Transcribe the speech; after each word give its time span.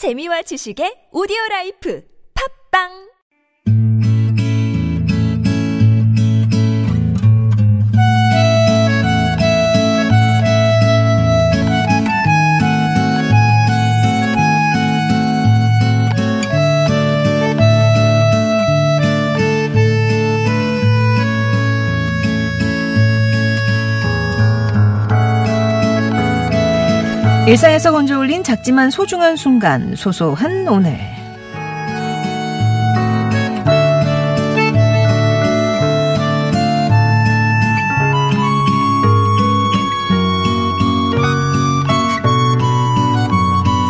재미와 0.00 0.40
지식의 0.48 1.12
오디오 1.12 1.36
라이프. 1.50 2.00
팝빵 2.32 3.09
일상에서 27.50 27.90
건져 27.90 28.16
올린 28.16 28.44
작지만 28.44 28.90
소중한 28.90 29.34
순간, 29.34 29.96
소소한 29.96 30.68
오늘. 30.68 30.96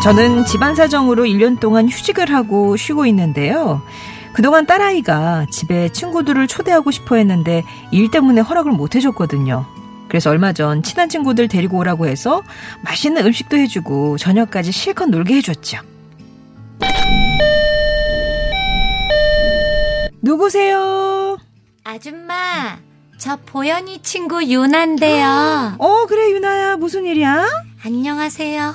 저는 0.03 0.47
집안 0.47 0.75
사정으로 0.75 1.25
1년 1.25 1.61
동안 1.61 1.87
휴직을 1.87 2.33
하고 2.33 2.79
쉬고 2.79 3.05
있는데요. 3.05 3.83
그동안 4.33 4.65
딸아이가 4.65 5.49
집에 5.51 5.91
친구들을 5.91 6.47
초대하고 6.47 6.91
싶어 6.91 7.17
했는데 7.17 7.63
일 7.91 8.11
때문에 8.11 8.41
허락을 8.41 8.73
못 8.73 8.95
해줬거든요. 8.95 9.80
그래서 10.11 10.29
얼마 10.29 10.53
전 10.53 10.83
친한 10.83 11.09
친구들 11.09 11.47
데리고 11.47 11.79
오라고 11.79 12.09
해서 12.09 12.43
맛있는 12.83 13.25
음식도 13.27 13.57
해주고 13.57 14.19
저녁까지 14.19 14.73
실컷 14.73 15.07
놀게 15.09 15.37
해줬죠. 15.37 15.79
누구세요? 20.21 21.39
아줌마, 21.85 22.77
저 23.19 23.37
보현이 23.37 24.03
친구 24.03 24.45
유나인데요. 24.45 25.77
어, 25.79 26.07
그래, 26.07 26.33
유나야. 26.33 26.77
무슨 26.77 27.05
일이야? 27.07 27.47
안녕하세요. 27.85 28.75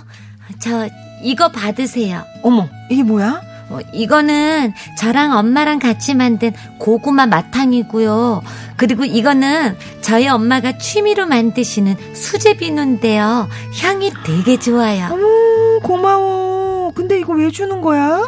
저 0.60 0.88
이거 1.22 1.50
받으세요. 1.52 2.24
어머, 2.44 2.68
이게 2.90 3.04
뭐야? 3.04 3.42
어, 3.70 3.80
이거는 3.92 4.74
저랑 4.98 5.36
엄마랑 5.38 5.80
같이 5.80 6.14
만든 6.14 6.54
고구마 6.78 7.26
마탕이고요. 7.26 8.42
그리고 8.78 9.06
이거는 9.06 9.76
저희 10.02 10.28
엄마가 10.28 10.78
취미로 10.78 11.26
만드시는 11.26 11.96
수제 12.14 12.58
비누인데요. 12.58 13.48
향이 13.82 14.12
되게 14.24 14.60
좋아요. 14.60 15.08
어머, 15.12 15.80
고마워. 15.82 16.92
근데 16.94 17.20
이거 17.20 17.34
왜 17.34 17.50
주는 17.50 17.82
거야? 17.82 18.22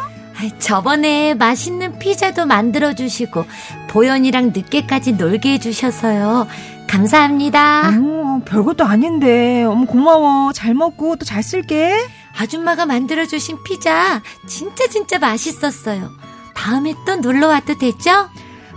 저번에 0.58 1.34
맛있는 1.34 1.98
피자도 1.98 2.46
만들어 2.46 2.94
주시고 2.94 3.44
보현이랑 3.88 4.52
늦게까지 4.54 5.12
놀게 5.14 5.54
해주셔서요. 5.54 6.46
감사합니다. 6.86 7.88
어머, 7.88 8.40
별것도 8.44 8.84
아닌데. 8.84 9.64
어머, 9.64 9.84
고마워. 9.84 10.52
잘 10.52 10.74
먹고 10.74 11.16
또 11.16 11.24
잘 11.24 11.42
쓸게. 11.42 11.94
아줌마가 12.38 12.86
만들어주신 12.86 13.62
피자 13.64 14.22
진짜 14.46 14.86
진짜 14.86 15.18
맛있었어요. 15.18 16.10
다음에 16.54 16.94
또 17.04 17.16
놀러 17.16 17.48
와도 17.48 17.76
되죠? 17.76 18.28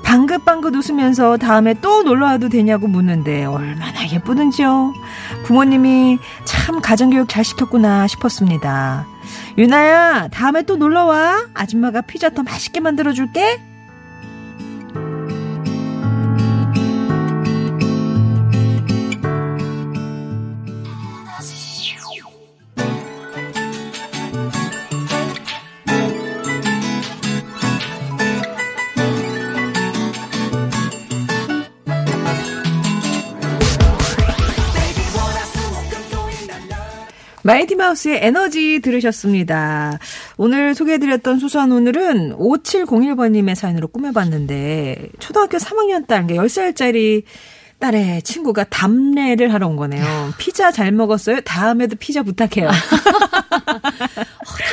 방긋방긋 0.03 0.75
웃으면서 0.75 1.37
다음에 1.37 1.75
또 1.75 2.01
놀러 2.03 2.25
와도 2.25 2.49
되냐고 2.49 2.87
묻는데 2.87 3.45
얼마나 3.45 4.09
예쁘든지요. 4.11 4.93
부모님이 5.45 6.17
참 6.43 6.81
가정교육 6.81 7.29
잘 7.29 7.43
시켰구나 7.43 8.07
싶었습니다. 8.07 9.05
유나야, 9.57 10.29
다음에 10.29 10.63
또 10.63 10.75
놀러 10.75 11.05
와. 11.05 11.45
아줌마가 11.53 12.01
피자 12.01 12.29
더 12.29 12.41
맛있게 12.43 12.79
만들어줄게. 12.79 13.70
마이티 37.43 37.75
마우스의 37.75 38.19
에너지 38.21 38.81
들으셨습니다. 38.81 39.97
오늘 40.37 40.75
소개해드렸던 40.75 41.39
소소한 41.39 41.71
오늘은 41.71 42.37
5701번님의 42.37 43.55
사연으로 43.55 43.87
꾸며봤는데, 43.87 45.09
초등학교 45.19 45.57
3학년 45.57 46.05
딸, 46.05 46.27
그러니까 46.27 46.45
10살짜리 46.45 47.23
딸의 47.81 48.21
친구가 48.21 48.65
답례를 48.65 49.53
하러 49.53 49.67
온 49.67 49.75
거네요. 49.75 50.05
피자 50.37 50.71
잘 50.71 50.91
먹었어요? 50.91 51.41
다음에도 51.41 51.95
피자 51.99 52.21
부탁해요. 52.21 52.69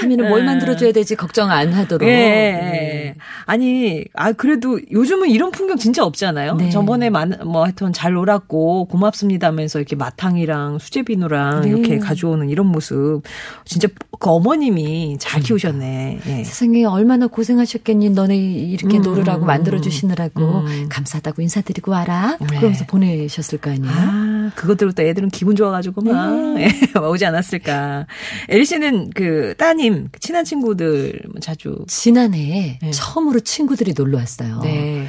다음에는 0.00 0.28
뭘 0.28 0.44
만들어줘야 0.44 0.92
되지 0.92 1.16
걱정 1.16 1.50
안 1.50 1.72
하도록. 1.72 2.06
예, 2.06 2.12
예. 2.12 3.14
아니, 3.46 4.04
아, 4.14 4.32
그래도 4.32 4.78
요즘은 4.92 5.30
이런 5.30 5.50
풍경 5.50 5.78
진짜 5.78 6.04
없잖아요. 6.04 6.56
네. 6.56 6.68
저번에 6.70 7.08
만, 7.08 7.38
뭐 7.44 7.64
하여튼 7.64 7.92
잘 7.94 8.12
놀았고 8.12 8.84
고맙습니다 8.86 9.46
하면서 9.48 9.78
이렇게 9.78 9.96
마탕이랑 9.96 10.78
수제비누랑 10.78 11.62
네. 11.62 11.68
이렇게 11.70 11.98
가져오는 11.98 12.48
이런 12.50 12.66
모습. 12.66 13.22
진짜 13.64 13.88
그 14.18 14.30
어머님이 14.30 15.16
잘 15.18 15.40
키우셨네. 15.40 16.20
예. 16.26 16.44
세상에 16.44 16.84
얼마나 16.84 17.26
고생하셨겠니 17.26 18.10
너네 18.10 18.36
이렇게 18.36 18.98
음, 18.98 19.02
노르라고 19.02 19.44
음, 19.44 19.46
만들어주시느라고 19.46 20.40
음. 20.40 20.88
감사하다고 20.90 21.40
인사드리고 21.42 21.92
와라 21.92 22.36
네. 22.40 22.58
그러면서 22.58 22.84
보 22.84 22.97
내셨을 22.98 23.58
거 23.58 23.70
아니에요 23.70 23.90
아, 23.92 24.50
그것 24.54 24.76
들을 24.76 24.92
또 24.92 25.02
애들은 25.02 25.28
기분 25.30 25.56
좋아가지고 25.56 26.02
막 26.02 26.34
네. 26.54 26.68
예, 26.94 26.98
오지 26.98 27.24
않았을까. 27.26 28.06
에리 28.48 28.64
씨는 28.64 29.10
그 29.14 29.54
따님, 29.58 30.08
그 30.10 30.18
친한 30.20 30.44
친구들 30.44 31.20
뭐 31.30 31.40
자주. 31.40 31.84
지난해에 31.86 32.78
네. 32.82 32.90
처음으로 32.90 33.40
친구들이 33.40 33.94
놀러 33.96 34.18
왔어요 34.18 34.60
네. 34.62 35.06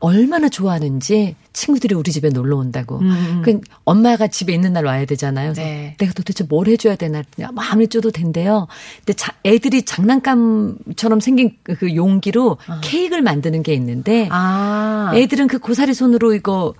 얼마나 0.00 0.48
좋아하는지 0.48 1.36
친구들이 1.52 1.94
우리 1.94 2.10
집에 2.10 2.30
놀러 2.30 2.56
온다고 2.56 2.98
음. 2.98 3.42
그 3.44 3.60
엄마가 3.84 4.26
집에 4.26 4.52
있는 4.52 4.72
날 4.72 4.84
와야 4.84 5.04
되잖아요 5.04 5.52
그래서 5.52 5.62
네. 5.62 5.94
내가 5.98 6.12
도대체 6.12 6.42
뭘 6.44 6.66
해줘야 6.66 6.96
되나 6.96 7.22
마음을 7.54 7.86
쪼도 7.86 8.10
된대요 8.10 8.66
근데 8.98 9.12
자- 9.12 9.34
애들이 9.44 9.82
장난감처럼 9.84 11.20
생긴 11.20 11.56
그- 11.62 11.76
그 11.76 11.94
용기로 11.94 12.58
케이크를 12.82 13.22
만드는 13.22 13.62
게 13.62 13.72
있는데 13.74 14.24
어. 14.24 14.28
아. 14.32 15.12
애들은 15.14 15.46
그 15.46 15.58
고사리 15.58 15.94
손으로 15.94 16.34
이거 16.34 16.74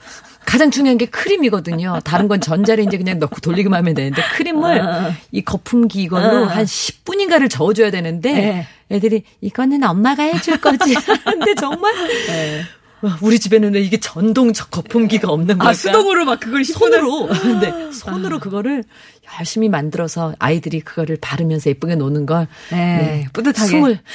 가장 0.49 0.71
중요한 0.71 0.97
게 0.97 1.05
크림이거든요. 1.05 1.99
다른 2.05 2.27
건 2.27 2.41
전자레인지 2.41 2.97
그냥 2.97 3.19
넣고 3.19 3.39
돌리기만 3.43 3.81
하면 3.81 3.93
되는데 3.93 4.23
크림을 4.35 4.81
아. 4.81 5.13
이 5.31 5.43
거품기 5.43 6.01
이걸로 6.01 6.47
아. 6.47 6.49
한 6.49 6.65
10분인가를 6.65 7.51
저어줘야 7.51 7.91
되는데 7.91 8.33
네. 8.33 8.67
애들이 8.91 9.25
이거는 9.43 9.85
엄마가 9.85 10.23
해줄 10.23 10.59
거지. 10.59 10.95
근데 11.23 11.55
정말 11.55 11.93
네. 12.29 12.63
와, 13.03 13.19
우리 13.21 13.39
집에는 13.39 13.75
왜 13.75 13.81
이게 13.81 14.01
전동 14.01 14.55
저 14.55 14.65
거품기가 14.65 15.29
없는 15.29 15.59
걸까? 15.59 15.69
아, 15.69 15.75
수동으로 15.75 16.25
막 16.25 16.41
그걸 16.41 16.65
손으로. 16.65 17.27
근데 17.27 17.71
손으로 17.93 18.39
그거를 18.39 18.85
열심히 19.39 19.69
만들어서 19.69 20.35
아이들이 20.39 20.81
그거를 20.81 21.19
바르면서 21.21 21.69
예쁘게 21.69 21.97
노는 21.97 22.25
걸 22.25 22.49
네, 22.71 23.27
뿌듯하게. 23.35 23.69
숨을 23.69 24.01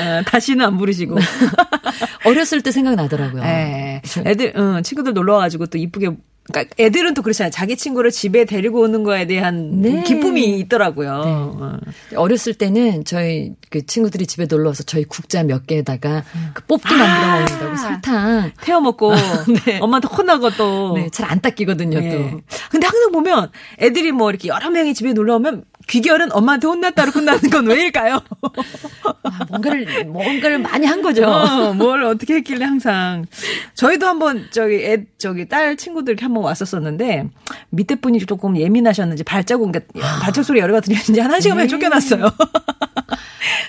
어, 0.00 0.22
다시는 0.26 0.64
안 0.64 0.78
부르시고. 0.78 1.16
어렸을 2.24 2.62
때 2.62 2.70
생각나더라고요. 2.72 3.42
예. 3.42 4.02
애들, 4.24 4.52
응, 4.56 4.82
친구들 4.82 5.12
놀러 5.14 5.34
와가지고 5.34 5.66
또 5.66 5.78
이쁘게. 5.78 6.10
그러니까 6.46 6.74
애들은 6.78 7.14
또 7.14 7.22
그렇잖아요. 7.22 7.50
자기 7.50 7.74
친구를 7.74 8.10
집에 8.10 8.44
데리고 8.44 8.80
오는 8.82 9.02
거에 9.02 9.26
대한 9.26 9.80
네. 9.80 10.02
기쁨이 10.02 10.58
있더라고요. 10.58 11.22
어. 11.24 11.78
어렸을 12.16 12.52
때는 12.52 13.04
저희 13.06 13.52
그 13.70 13.86
친구들이 13.86 14.26
집에 14.26 14.44
놀러 14.44 14.68
와서 14.68 14.82
저희 14.82 15.04
국자 15.04 15.42
몇 15.42 15.66
개에다가 15.66 16.22
그 16.52 16.62
뽑기 16.66 16.94
만들어 16.94 17.30
먹는다고 17.30 17.76
설탕. 17.76 18.52
태워 18.60 18.80
먹고 18.82 19.14
네. 19.64 19.78
엄마한테 19.80 20.06
혼나고 20.08 20.50
또. 20.50 20.92
네, 20.96 21.08
잘안 21.10 21.40
닦이거든요, 21.40 21.98
예. 22.02 22.10
또. 22.10 22.40
근데 22.70 22.86
항상 22.86 23.10
보면 23.10 23.50
애들이 23.80 24.12
뭐 24.12 24.28
이렇게 24.28 24.48
여러 24.48 24.68
명이 24.68 24.92
집에 24.92 25.14
놀러 25.14 25.36
오면 25.36 25.64
귀결은 25.88 26.32
엄마한테 26.32 26.66
혼났다로 26.66 27.12
끝나는 27.12 27.50
건 27.50 27.66
왜일까요? 27.66 28.20
아, 29.22 29.46
뭔가를, 29.48 30.04
뭔가를 30.06 30.58
많이 30.58 30.86
한 30.86 31.02
거죠. 31.02 31.24
어, 31.24 31.74
뭘 31.74 32.02
어떻게 32.04 32.34
했길래 32.36 32.64
항상 32.64 33.26
저희도 33.74 34.06
한번 34.06 34.46
저기 34.50 34.76
애 34.84 35.04
저기 35.18 35.48
딸 35.48 35.76
친구들 35.76 36.12
이렇게 36.12 36.24
한번 36.24 36.44
왔었었는데 36.44 37.28
밑에 37.70 37.96
분이 37.96 38.20
조금 38.20 38.56
예민하셨는지 38.56 39.24
발자국 39.24 39.72
그러니까 39.72 40.20
발작 40.20 40.44
소리 40.44 40.60
여러 40.60 40.72
가 40.72 40.80
들리는지 40.80 41.20
한 41.20 41.30
1시간 41.32 41.54
만에 41.54 41.66
쫓겨났어요. 41.66 42.30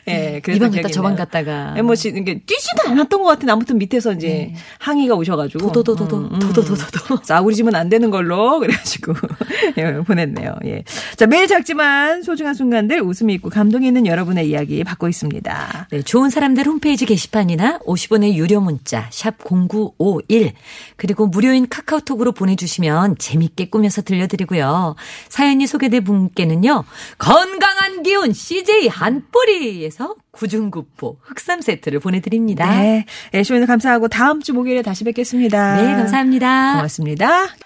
예, 0.07 0.39
그랬던 0.43 0.55
이방 0.55 0.69
갔다 0.69 0.79
기억이 0.81 0.93
저방 0.93 1.15
나요. 1.15 1.17
갔다가. 1.25 1.73
예, 1.77 1.81
뭐, 1.81 1.95
지- 1.95 2.09
이게 2.09 2.39
뛰지도 2.39 2.89
않았던 2.89 3.21
것 3.21 3.25
같은 3.27 3.49
아무튼 3.49 3.77
밑에서 3.77 4.13
이제 4.13 4.53
항의가 4.79 5.15
오셔가지고. 5.15 5.59
도도도도도, 5.71 6.17
음, 6.17 6.29
음. 6.33 6.39
도도도도도. 6.39 7.21
자, 7.23 7.41
우리 7.41 7.55
집은 7.55 7.75
안 7.75 7.89
되는 7.89 8.09
걸로. 8.11 8.59
그래가지고. 8.59 9.13
예, 9.77 9.93
보냈네요. 10.05 10.55
예. 10.65 10.83
자, 11.15 11.25
매일 11.27 11.47
작지만 11.47 12.23
소중한 12.23 12.53
순간들 12.53 13.01
웃음이 13.01 13.33
있고 13.35 13.49
감동이 13.49 13.87
있는 13.87 14.05
여러분의 14.05 14.49
이야기 14.49 14.83
받고 14.83 15.07
있습니다. 15.07 15.87
네, 15.91 16.01
좋은 16.01 16.29
사람들 16.29 16.65
홈페이지 16.65 17.05
게시판이나 17.05 17.79
50원의 17.79 18.33
유료 18.33 18.61
문자 18.61 19.07
샵 19.11 19.35
0951 19.43 20.53
그리고 20.95 21.27
무료인 21.27 21.67
카카오톡으로 21.69 22.31
보내주시면 22.31 23.17
재밌게 23.17 23.69
꾸며서 23.69 24.01
들려드리고요. 24.01 24.95
사연이 25.29 25.67
소개된 25.67 26.03
분께는요. 26.03 26.83
건강한 27.17 28.03
기운 28.03 28.33
CJ 28.33 28.87
한뿌리 28.87 29.64
에서 29.65 30.15
구중구포 30.31 31.17
흑삼 31.21 31.61
세트를 31.61 31.99
보내드립니다. 31.99 32.69
네. 32.79 33.05
예, 33.33 33.43
쇼는 33.43 33.65
감사하고 33.65 34.07
다음 34.07 34.41
주 34.41 34.53
목요일에 34.53 34.81
다시 34.81 35.03
뵙겠습니다. 35.03 35.81
네, 35.81 35.95
감사합니다. 35.95 36.73
고맙습니다. 36.75 37.64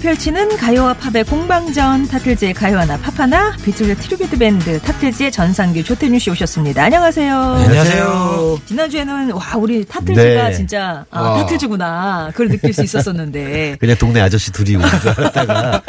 펼치는 0.00 0.56
가요와 0.56 0.94
팝의 0.94 1.24
공방전 1.24 2.08
타틀즈의 2.08 2.54
가요하나 2.54 2.96
팝하나 2.98 3.54
비틀즈 3.62 3.96
tribute 3.96 4.38
밴드 4.38 4.80
타틀즈의 4.80 5.30
전상규 5.30 5.84
조태준 5.84 6.18
씨 6.18 6.30
오셨습니다. 6.30 6.84
안녕하세요. 6.84 7.34
안녕하세요. 7.36 8.58
지난주에는 8.64 9.32
와 9.32 9.42
우리 9.58 9.84
타틀즈가 9.84 10.48
네. 10.48 10.52
진짜 10.54 11.04
아, 11.10 11.20
와. 11.20 11.34
타틀즈구나 11.42 12.28
그걸 12.32 12.48
느낄 12.48 12.72
수 12.72 12.82
있었었는데 12.82 13.76
그냥 13.80 13.96
동네 13.98 14.20
아저씨 14.22 14.50
둘이 14.52 14.76
알았다가 14.82 15.82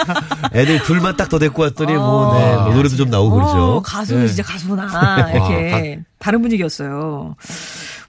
애들 0.53 0.83
둘만 0.83 1.15
딱 1.15 1.31
더 1.31 1.39
데리고 1.39 1.61
왔더니 1.61 1.93
뭐, 1.93 2.37
네, 2.37 2.55
뭐 2.55 2.73
노래도 2.73 2.97
좀 2.97 3.09
나오고 3.09 3.37
어, 3.37 3.39
그러죠. 3.39 3.81
가수는 3.85 4.23
네. 4.23 4.27
진짜 4.27 4.43
가수구나 4.43 5.29
이렇게 5.33 5.99
다른 6.19 6.41
분위기였어요. 6.41 7.37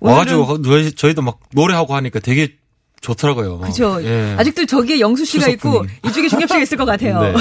와가지고 0.00 0.62
저희, 0.62 0.92
저희도 0.92 1.22
막 1.22 1.38
노래하고 1.54 1.94
하니까 1.94 2.18
되게 2.18 2.56
좋더라고요. 3.02 3.56
막. 3.58 3.66
그죠. 3.66 3.98
예. 4.04 4.34
아직도 4.38 4.64
저기에 4.64 5.00
영수 5.00 5.24
씨가 5.24 5.46
추석 5.46 5.52
있고. 5.54 5.84
이쪽에 6.08 6.28
중엽 6.28 6.48
씨가 6.48 6.60
있을 6.62 6.78
것 6.78 6.84
같아요. 6.84 7.20
네. 7.20 7.34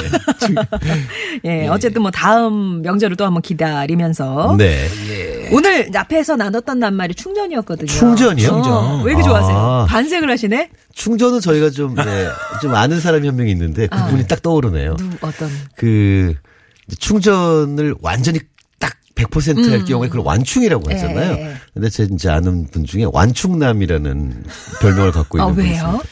예, 1.63 1.67
어쨌든 1.67 2.01
뭐 2.01 2.09
다음 2.11 2.81
명절을 2.81 3.15
또 3.15 3.25
한번 3.25 3.41
기다리면서 3.43 4.55
네. 4.57 4.87
오늘 5.51 5.87
이제 5.87 5.97
앞에서 5.99 6.35
나눴던 6.35 6.79
낱말이 6.79 7.13
충전이었거든요. 7.13 7.87
충전이요? 7.87 8.47
어, 8.49 8.51
충전. 8.53 9.03
왜 9.03 9.11
이렇게 9.11 9.23
좋아하세요? 9.23 9.55
아. 9.55 9.85
반색을 9.87 10.29
하시네? 10.31 10.69
충전은 10.95 11.39
저희가 11.41 11.69
좀, 11.69 11.93
네, 11.95 12.27
좀 12.61 12.73
아는 12.75 12.99
사람이 12.99 13.27
한 13.27 13.35
명 13.35 13.47
있는데 13.47 13.87
그분이 13.87 14.27
딱 14.27 14.41
떠오르네요. 14.41 14.95
누, 14.97 15.09
어떤. 15.21 15.49
그 15.75 16.33
충전을 16.99 17.95
완전히 18.01 18.39
딱 18.39 18.47
100%할 19.15 19.85
경우에 19.85 20.07
그걸 20.07 20.23
완충이라고 20.25 20.91
예, 20.91 20.95
하잖아요. 20.95 21.31
예. 21.33 21.53
근데 21.73 21.89
제 21.89 22.07
이제 22.11 22.29
아는 22.29 22.67
분 22.71 22.85
중에 22.85 23.05
완충남이라는 23.11 24.43
별명을 24.81 25.11
갖고 25.11 25.39
아, 25.39 25.43
있는 25.43 25.55
분이 25.55 25.67
왜요? 25.69 25.75
있습니다. 25.75 26.03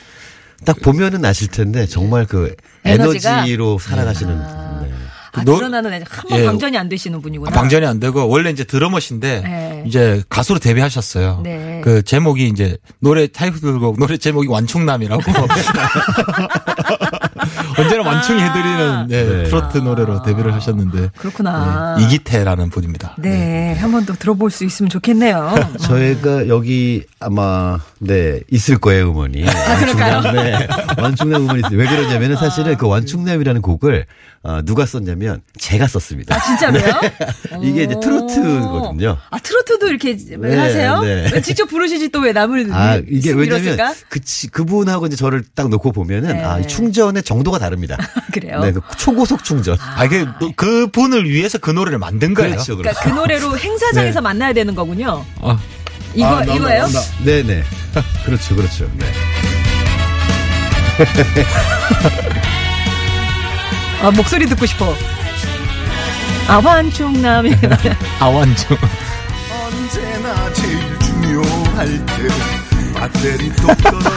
딱 0.66 0.80
보면은 0.82 1.24
아실 1.26 1.48
텐데 1.48 1.86
정말 1.86 2.26
그 2.26 2.56
에너지가? 2.84 3.38
에너지로 3.40 3.80
살아가시는 3.80 4.38
네. 4.38 4.92
아, 5.32 5.44
노- 5.44 5.58
드러나는 5.58 5.94
애들 5.94 6.08
한번 6.10 6.40
예. 6.40 6.46
방전이 6.46 6.78
안 6.78 6.90
되시는 6.90 7.22
분이구나. 7.22 7.52
아, 7.52 7.54
방전이 7.54 7.86
안 7.86 8.00
되고 8.00 8.28
원래 8.28 8.50
이제 8.50 8.64
드러머신데 8.64 9.42
네. 9.42 9.84
이제 9.86 10.24
가수로 10.28 10.60
데뷔하셨어요. 10.60 11.42
네. 11.44 11.82
그 11.84 12.02
제목이 12.02 12.48
이제 12.48 12.78
노래 13.00 13.28
타이틀곡 13.28 14.00
노래 14.00 14.18
제목이 14.18 14.48
완충남이라고. 14.48 15.22
언제나 17.80 18.04
완충 18.08 18.40
해드리는 18.40 19.08
네, 19.08 19.24
네. 19.24 19.44
트로트 19.46 19.78
노래로 19.80 20.22
데뷔를 20.24 20.54
하셨는데 20.54 21.12
그렇구나. 21.18 21.96
네, 21.98 22.04
이기태라는 22.06 22.70
분입니다. 22.70 23.16
네, 23.18 23.74
한번더 23.80 24.14
들어볼 24.14 24.52
수 24.52 24.66
있으면 24.66 24.90
좋겠네요. 24.90 25.56
저희가 25.80 26.48
여기 26.48 27.04
아마 27.20 27.80
네 28.00 28.42
있을 28.52 28.78
거예요 28.78 29.10
음원이. 29.12 29.46
아, 29.48 29.78
그럴까요? 29.80 30.16
완충남, 30.16 30.36
네. 30.36 30.68
완충남 31.02 31.42
음원이 31.44 31.60
있어요. 31.66 31.78
왜 31.80 31.86
그러냐면은 31.88 32.36
사실은 32.36 32.78
그 32.78 32.88
완충남이라는 32.88 33.62
곡을 33.62 34.06
어, 34.42 34.62
누가 34.64 34.86
썼냐면 34.86 35.42
제가 35.60 35.86
썼습니다. 35.88 36.34
아, 36.36 36.40
진짜로요? 36.40 36.84
이게 37.62 37.84
이제 37.84 37.94
오. 37.96 38.00
트로트거든요. 38.00 39.18
아, 39.30 39.40
트로트도 39.40 39.88
이렇게 39.88 40.16
네, 40.16 40.56
하세요? 40.58 41.02
네. 41.02 41.30
왜 41.34 41.42
직접 41.42 41.66
부르시지 41.66 42.08
또 42.10 42.22
왜 42.22 42.32
남을 42.32 42.70
아 42.72 42.96
밀- 42.98 43.06
이게 43.10 43.32
왜냐면? 43.32 43.78
그 44.08 44.22
치- 44.22 44.48
그분하고 44.48 45.08
이제 45.08 45.16
저를 45.18 45.44
딱 45.56 45.68
놓고 45.70 45.92
보면은 45.92 46.38
네. 46.38 46.44
아, 46.44 46.60
이 46.60 46.68
충전의 46.68 47.24
정도가 47.24 47.60
다릅니다. 47.60 47.98
그래요? 48.32 48.62
네, 48.62 48.72
그 48.72 48.80
초고속 48.98 49.44
충전. 49.44 49.78
아, 49.80 50.08
그, 50.08 50.26
그 50.56 50.88
분을 50.88 51.30
위해서 51.30 51.58
그 51.58 51.72
노래를 51.72 52.00
만든 52.00 52.34
거예요. 52.34 52.52
그렇죠, 52.52 52.78
그러니까 52.78 53.02
그렇죠. 53.02 53.16
그 53.16 53.20
노래로 53.22 53.58
행사장에서 53.60 54.22
만나야 54.22 54.54
되는 54.54 54.74
거군요. 54.74 55.26
아, 55.42 55.60
이거 56.16 56.44
이거예요? 56.44 56.88
네, 57.26 57.44
네. 57.44 57.64
그렇죠, 58.26 58.56
그렇죠. 58.56 58.90
네. 58.98 59.06
아, 64.02 64.12
목소리 64.12 64.46
듣고 64.46 64.66
싶어. 64.66 64.94
아, 66.48 66.58
환충남이. 66.60 67.54
아완충. 68.20 68.78
언제나 69.52 70.54
제일 70.54 70.80
중요할 71.00 72.06
때 72.06 72.14
배터리 72.96 73.52
또 73.56 73.68
떨어져 73.76 74.10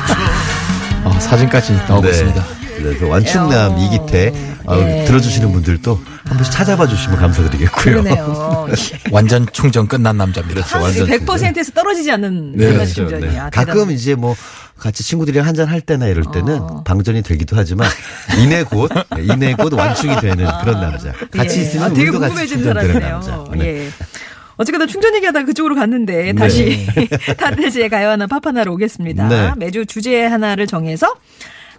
어, 1.04 1.20
사진까지 1.20 1.72
나오고 1.88 2.08
있습니다. 2.08 2.44
그래서 2.76 3.06
완충남 3.06 3.72
어. 3.72 3.78
이기태 3.78 4.32
어, 4.64 4.76
예. 4.78 5.04
들어주시는 5.04 5.52
분들도 5.52 6.00
한 6.24 6.36
번씩 6.36 6.52
찾아봐 6.52 6.86
주시면 6.86 7.18
감사드리겠고요. 7.18 8.02
그러네요. 8.02 8.66
완전 9.10 9.46
충전 9.52 9.86
끝난 9.88 10.16
남자입니다. 10.16 10.62
그렇죠, 10.64 10.82
완전 10.82 11.06
100%에서 11.08 11.72
떨어지지 11.72 12.10
않는 12.12 12.52
네, 12.56 12.72
그렇죠. 12.72 12.94
충전이야. 12.94 13.44
네. 13.44 13.50
가끔 13.52 13.90
이제 13.90 14.14
뭐 14.14 14.34
같이 14.82 15.04
친구들이랑 15.04 15.46
한잔 15.46 15.68
할 15.68 15.80
때나 15.80 16.08
이럴 16.08 16.24
때는 16.32 16.60
방전이 16.84 17.22
되기도 17.22 17.56
하지만 17.56 17.88
이내 18.42 18.64
곧 18.64 18.90
이내 19.20 19.54
곧 19.54 19.72
완충이 19.74 20.20
되는 20.20 20.44
그런 20.60 20.80
남자. 20.80 21.12
같이 21.30 21.58
예. 21.58 21.62
있으면 21.62 21.84
아, 21.84 21.88
되게 21.90 22.02
우리도 22.08 22.18
같이 22.18 22.30
궁금해진 22.30 22.58
충전되는 22.58 22.92
사람이네요. 22.92 23.20
남자. 23.20 23.56
네. 23.56 23.64
예. 23.64 23.88
어쨌거나 24.56 24.86
충전 24.86 25.14
얘기하다가 25.14 25.46
그쪽으로 25.46 25.76
갔는데 25.76 26.32
다시 26.32 26.84
타테즈의 27.38 27.90
가요 27.90 28.08
하나 28.10 28.26
팝 28.26 28.44
하나로 28.44 28.72
오겠습니다. 28.74 29.28
네. 29.28 29.52
매주 29.56 29.86
주제 29.86 30.26
하나를 30.26 30.66
정해서 30.66 31.14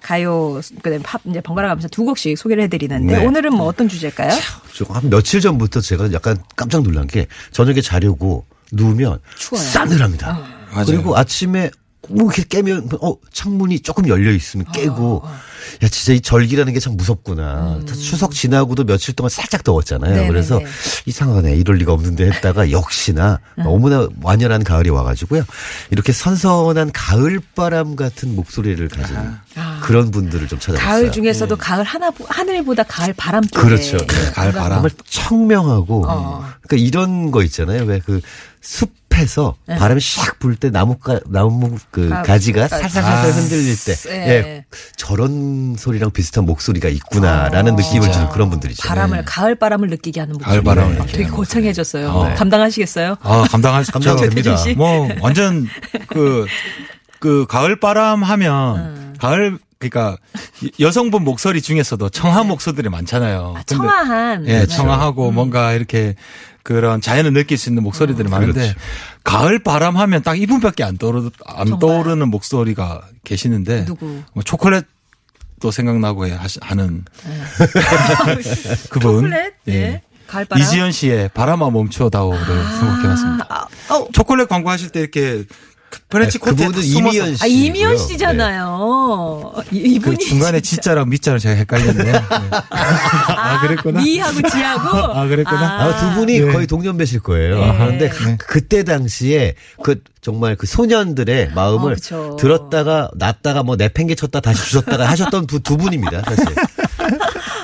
가요 0.01 0.61
그다음에 0.81 1.03
팝 1.03 1.19
이제 1.25 1.41
번갈아 1.41 1.67
가면서 1.67 1.89
두 1.89 2.05
곡씩 2.05 2.37
소개를 2.37 2.63
해드리는데 2.63 3.17
네. 3.19 3.25
오늘은 3.25 3.53
뭐 3.53 3.67
어떤 3.67 3.89
주제일까요? 3.89 4.31
좀한 4.71 5.09
며칠 5.09 5.41
전부터 5.41 5.81
제가 5.81 6.13
약간 6.13 6.37
깜짝 6.55 6.83
놀란 6.83 7.07
게 7.07 7.27
저녁에 7.51 7.81
자려고 7.81 8.45
누우면 8.71 9.19
추워요. 9.37 9.61
싸늘합니다. 9.61 10.39
맞아요. 10.71 10.85
그리고 10.85 11.17
아침에 11.17 11.69
뭐 12.09 12.25
이렇게 12.25 12.43
깨면 12.43 12.89
어 13.01 13.15
창문이 13.31 13.79
조금 13.79 14.07
열려 14.09 14.31
있으면 14.31 14.65
깨고 14.73 15.21
어, 15.23 15.29
야 15.83 15.87
진짜 15.87 16.11
이 16.13 16.19
절기라는 16.19 16.73
게 16.73 16.79
참 16.79 16.97
무섭구나. 16.97 17.79
추석 17.85 18.33
지나고도 18.33 18.83
며칠 18.83 19.13
동안 19.13 19.29
살짝 19.29 19.63
더웠잖아요. 19.63 20.11
음. 20.11 20.13
네네네. 20.13 20.27
그래서 20.27 20.59
이상하네 21.05 21.55
이럴 21.55 21.77
리가 21.77 21.93
없는데 21.93 22.25
했다가 22.29 22.71
역시나 22.71 23.39
음. 23.59 23.63
너무나 23.63 24.07
완연한 24.21 24.65
가을이 24.65 24.89
와가지고요. 24.89 25.43
이렇게 25.91 26.11
선선한 26.11 26.91
가을 26.91 27.39
바람 27.55 27.95
같은 27.95 28.35
목소리를 28.35 28.85
가진 28.89 29.15
그런 29.81 30.11
분들을 30.11 30.47
좀 30.49 30.59
찾아봤어요. 30.59 30.85
가을 30.89 31.11
중에서도 31.13 31.55
가을 31.55 31.85
하나 31.85 32.11
하늘보다 32.27 32.83
가을 32.83 33.13
바람 33.13 33.43
쪽에 33.45 33.61
그렇죠. 33.65 33.97
네, 33.97 34.31
가을 34.33 34.51
바람. 34.51 34.71
정말 34.73 34.91
청명하고 35.09 36.05
어. 36.07 36.45
그러니까 36.63 36.85
이런 36.87 37.31
거 37.31 37.43
있잖아요. 37.43 37.83
왜그 37.85 38.19
숲에서 38.63 39.55
바람이 39.67 39.99
샥 39.99 40.39
불 40.39 40.55
때 40.55 40.69
나무가 40.69 41.19
나무 41.27 41.77
그 41.91 41.99
네. 41.99 42.09
가- 42.09 42.21
가지가 42.23 42.61
가- 42.61 42.67
살살살살 42.79 43.29
아. 43.29 43.33
흔들릴 43.33 43.75
때 43.77 43.95
예. 44.09 44.29
예. 44.29 44.65
저런 44.95 45.75
소리랑 45.77 46.11
비슷한 46.11 46.45
목소리가 46.45 46.87
있구나라는 46.87 47.75
느낌을 47.75 48.09
주는 48.11 48.29
그런 48.29 48.49
분들이죠. 48.49 48.87
바람을 48.87 49.25
가을 49.25 49.55
바람을 49.55 49.89
느끼게 49.89 50.21
하는 50.21 50.33
목소리. 50.33 50.49
가을 50.49 50.63
바람을 50.63 50.95
아, 50.95 50.99
느끼게 51.03 51.17
되게. 51.17 51.29
어. 52.09 52.33
감당하시겠어요? 52.35 53.17
아, 53.21 53.45
감당할 53.51 53.83
수 53.83 53.91
감당 53.91 54.13
있죠. 54.15 54.29
됩니다. 54.29 54.55
씨. 54.57 54.73
뭐, 54.75 55.09
완전, 55.21 55.67
그, 56.07 56.47
그, 57.19 57.45
가을 57.47 57.79
바람 57.79 58.23
하면, 58.23 58.77
음. 58.77 59.13
가을, 59.19 59.59
그러니까, 59.77 60.17
여성분 60.79 61.25
목소리 61.25 61.61
중에서도 61.61 62.07
청아 62.09 62.43
목소리들이 62.43 62.87
많잖아요. 62.89 63.55
아, 63.57 63.63
청아한. 63.63 64.47
예, 64.47 64.65
청아하고 64.65 65.29
음. 65.29 65.35
뭔가 65.35 65.73
이렇게 65.73 66.15
그런 66.63 67.01
자연을 67.01 67.33
느낄 67.33 67.57
수 67.57 67.69
있는 67.69 67.83
목소리들이 67.83 68.29
많은데, 68.29 68.53
그렇죠. 68.73 68.75
가을 69.23 69.59
바람 69.59 69.97
하면 69.97 70.23
딱 70.23 70.39
이분밖에 70.39 70.83
안 70.83 70.97
떠오르, 70.97 71.29
안 71.45 71.67
정말. 71.67 71.79
떠오르는 71.79 72.29
목소리가 72.29 73.01
계시는데, 73.23 73.85
누구? 73.85 74.21
뭐 74.33 74.43
초콜릿 74.43 74.85
초콜릿도 75.63 75.71
생각나고 75.71 76.25
하는 76.61 77.05
그분. 78.89 79.13
초콜릿? 79.23 79.53
예. 79.67 79.71
네. 79.71 80.01
가을바람. 80.27 80.61
이지연 80.61 80.91
씨의 80.91 81.29
바람아 81.33 81.69
멈추어다오를 81.69 82.39
선곡해놨습니다. 82.79 83.45
아, 83.49 83.93
어, 83.93 84.07
초콜릿 84.13 84.47
광고하실 84.49 84.89
때 84.89 84.99
이렇게 85.01 85.43
네, 86.09 86.39
코트에 86.39 86.67
그분은 86.67 86.83
이미연 86.83 87.35
씨. 87.35 87.43
아, 87.43 87.47
이미연 87.47 87.97
씨잖아요. 87.97 89.53
이- 89.71 89.81
그 89.81 89.87
이분이. 90.13 90.17
중간에 90.19 90.59
지자랑 90.61 91.09
미자랑 91.09 91.39
제가 91.39 91.55
헷갈렸네요. 91.55 92.13
네. 92.13 92.21
아, 92.69 93.61
그랬구나. 93.61 94.01
미하고 94.01 94.49
지하고. 94.49 94.97
아, 95.13 95.25
그랬구나. 95.27 95.81
아마 95.81 95.97
두 95.97 96.19
분이 96.19 96.39
네. 96.39 96.51
거의 96.51 96.67
동년배실 96.67 97.19
거예요. 97.21 97.59
네. 97.59 97.73
그런데 97.77 98.09
가- 98.09 98.37
그때 98.37 98.83
당시에 98.83 99.55
그 99.83 100.01
정말 100.21 100.55
그 100.55 100.65
소년들의 100.67 101.51
마음을 101.53 101.91
어, 101.91 101.95
그쵸. 101.95 102.37
들었다가 102.39 103.09
놨다가 103.15 103.63
뭐 103.63 103.75
내팽개쳤다 103.75 104.39
다시 104.39 104.63
주셨다가 104.63 105.09
하셨던 105.09 105.47
두, 105.47 105.59
두 105.59 105.77
분입니다, 105.77 106.21
사실. 106.25 106.45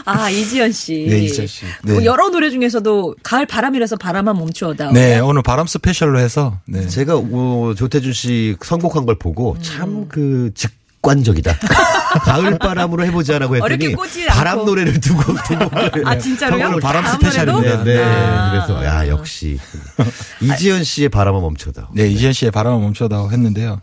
아, 0.09 0.29
이지연 0.29 0.71
씨. 0.71 1.05
네, 1.09 1.19
이지연 1.19 1.47
씨. 1.47 1.65
네. 1.83 1.93
뭐 1.93 2.05
여러 2.05 2.29
노래 2.29 2.49
중에서도 2.49 3.15
가을 3.23 3.45
바람이라서 3.45 3.97
바람아 3.97 4.35
멈추어다오. 4.37 4.91
네, 4.91 5.19
오늘 5.19 5.41
바람 5.43 5.67
special로 5.67 6.19
해서 6.19 6.59
네. 6.65 6.87
제가 6.87 7.15
어, 7.17 7.73
조태준 7.77 8.13
씨 8.13 8.55
선곡한 8.63 9.05
걸 9.05 9.17
보고 9.17 9.53
음. 9.53 9.61
참 9.61 10.06
그 10.06 10.51
직관적이다. 10.55 11.57
가을 12.25 12.57
바람으로 12.57 13.05
해보자라고 13.05 13.55
했더니. 13.57 13.95
바람 14.27 14.65
노래를 14.65 14.99
두고 14.99 15.21
두 15.47 15.57
곡을 15.59 16.07
아, 16.07 16.17
진짜로요? 16.17 16.67
오늘 16.67 16.79
바람 16.79 17.05
special입니다. 17.05 17.83
네, 17.83 17.95
네. 17.95 18.03
아. 18.03 18.51
그래서 18.51 18.83
야 18.85 19.07
역시 19.07 19.59
이지연 20.41 20.83
씨의 20.83 21.09
바람아 21.09 21.39
멈춰다. 21.39 21.89
네, 21.93 22.07
이지연 22.09 22.33
씨의 22.33 22.51
바람을 22.51 22.79
멈춰다고 22.79 23.31
했는데요. 23.31 23.79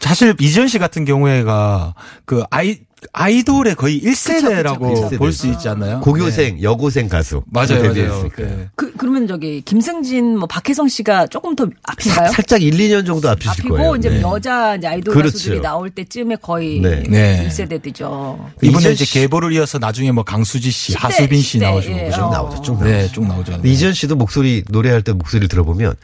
사실 0.00 0.34
이지연 0.38 0.68
씨 0.68 0.78
같은 0.78 1.04
경우에가 1.04 1.94
그 2.24 2.44
아이 2.50 2.78
아이돌의 3.12 3.74
거의 3.76 4.00
1세대라고 4.02 4.80
그쵸, 4.94 5.02
그쵸. 5.08 5.18
볼수 5.18 5.46
있지 5.48 5.68
않나요? 5.68 6.00
고교생, 6.00 6.60
여고생 6.62 7.08
가수. 7.08 7.36
네. 7.36 7.42
맞아요, 7.50 7.82
맞아요. 7.82 8.28
네. 8.36 8.68
그, 8.74 8.92
그러면 8.96 9.26
저기, 9.28 9.60
김승진, 9.60 10.38
뭐, 10.38 10.46
박혜성 10.48 10.88
씨가 10.88 11.28
조금 11.28 11.54
더 11.54 11.68
앞인가요? 11.84 12.30
살짝 12.32 12.60
1, 12.62 12.72
2년 12.76 13.06
정도 13.06 13.28
앞이실 13.30 13.50
앞이고, 13.50 13.76
거예요. 13.76 13.96
이제 13.96 14.10
네. 14.10 14.20
여자 14.22 14.74
이제 14.76 14.86
아이돌 14.88 15.14
그렇죠. 15.14 15.32
가수들이 15.32 15.60
나올 15.60 15.90
때쯤에 15.90 16.36
거의 16.36 16.80
네. 16.80 17.02
네. 17.08 17.48
1세대들이죠. 17.48 18.38
이분은 18.62 18.78
이지연 18.80 18.92
이제 18.94 19.04
씨- 19.04 19.14
계보를 19.14 19.52
이어서 19.52 19.78
나중에 19.78 20.10
뭐 20.12 20.24
강수지 20.24 20.70
씨, 20.70 20.92
10대, 20.94 20.98
하수빈 20.98 21.40
씨 21.40 21.58
10대, 21.58 21.62
나오시고 21.62 21.98
예, 21.98 22.04
그죠? 22.06 22.24
어. 22.24 22.30
나오죠, 22.32 22.62
쭉 22.62 22.82
네, 22.82 23.08
쭉 23.12 23.26
나오죠. 23.26 23.60
이지연 23.64 23.92
씨도 23.94 24.16
목소리 24.16 24.64
노래할 24.68 25.02
때 25.02 25.12
목소리를 25.12 25.48
들어보면 25.48 25.94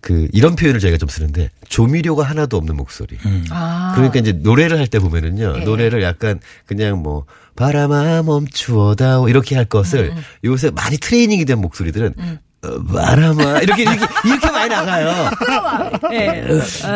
그 0.00 0.28
이런 0.32 0.56
표현을 0.56 0.80
저희가 0.80 0.96
좀 0.98 1.08
쓰는데 1.08 1.50
조미료가 1.68 2.24
하나도 2.24 2.56
없는 2.56 2.76
목소리. 2.76 3.16
아. 3.50 3.92
그러니까 3.94 4.18
이제 4.18 4.32
노래를 4.32 4.78
할 4.78 4.86
때 4.86 4.98
보면은요 4.98 5.54
예. 5.60 5.64
노래를 5.64 6.02
약간 6.02 6.40
그냥 6.66 7.02
뭐 7.02 7.26
바람아 7.56 8.22
멈추어다오 8.22 9.28
이렇게 9.28 9.54
할 9.56 9.64
것을 9.66 10.12
음, 10.16 10.22
요새 10.44 10.70
많이 10.70 10.96
트레이닝이 10.96 11.44
된 11.44 11.60
목소리들은 11.60 12.14
어, 12.18 12.38
바람아 12.62 13.60
이렇게 13.60 13.82
이렇게 13.82 14.06
이렇게 14.24 14.50
많이 14.50 14.68
나가요. 14.68 15.30
예. 16.12 16.46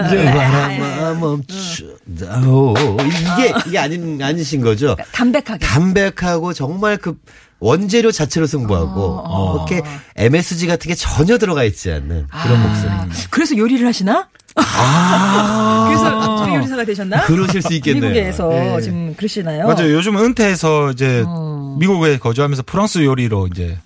이제 0.07 0.25
바람아 0.25 1.15
멈추다오 1.15 2.75
이게 3.01 3.55
이게 3.67 3.79
아닌 3.79 4.21
아니신 4.23 4.61
거죠. 4.61 4.95
담백하게. 5.13 5.65
담백하고 5.65 6.53
정말 6.53 6.99
그 6.99 7.17
원재료 7.61 8.13
자체로 8.13 8.47
승부하고 8.47 9.23
어, 9.25 9.67
이렇게 9.67 9.81
MSG 10.17 10.67
같은 10.67 10.89
게 10.89 10.95
전혀 10.95 11.39
들어가 11.39 11.65
있지 11.65 11.91
않는 11.93 12.27
그런 12.29 12.63
목소리. 12.63 12.91
그래서 13.31 13.57
요리를 13.57 13.87
하시나? 13.87 14.29
그래서 14.55 16.37
저희 16.45 16.55
요리사가 16.55 16.85
되셨나? 16.85 17.19
아. 17.19 17.25
그러실 17.25 17.61
수 17.63 17.73
있겠네요. 17.75 18.13
미국에서 18.13 18.49
네. 18.51 18.81
지금 18.83 19.15
그러시나요? 19.17 19.67
맞아요. 19.67 19.93
요즘 19.93 20.17
은퇴해서 20.19 20.91
이제 20.93 21.25
어. 21.27 21.77
미국에 21.81 22.19
거주하면서 22.19 22.63
프랑스 22.65 23.05
요리로 23.05 23.49
이제 23.49 23.79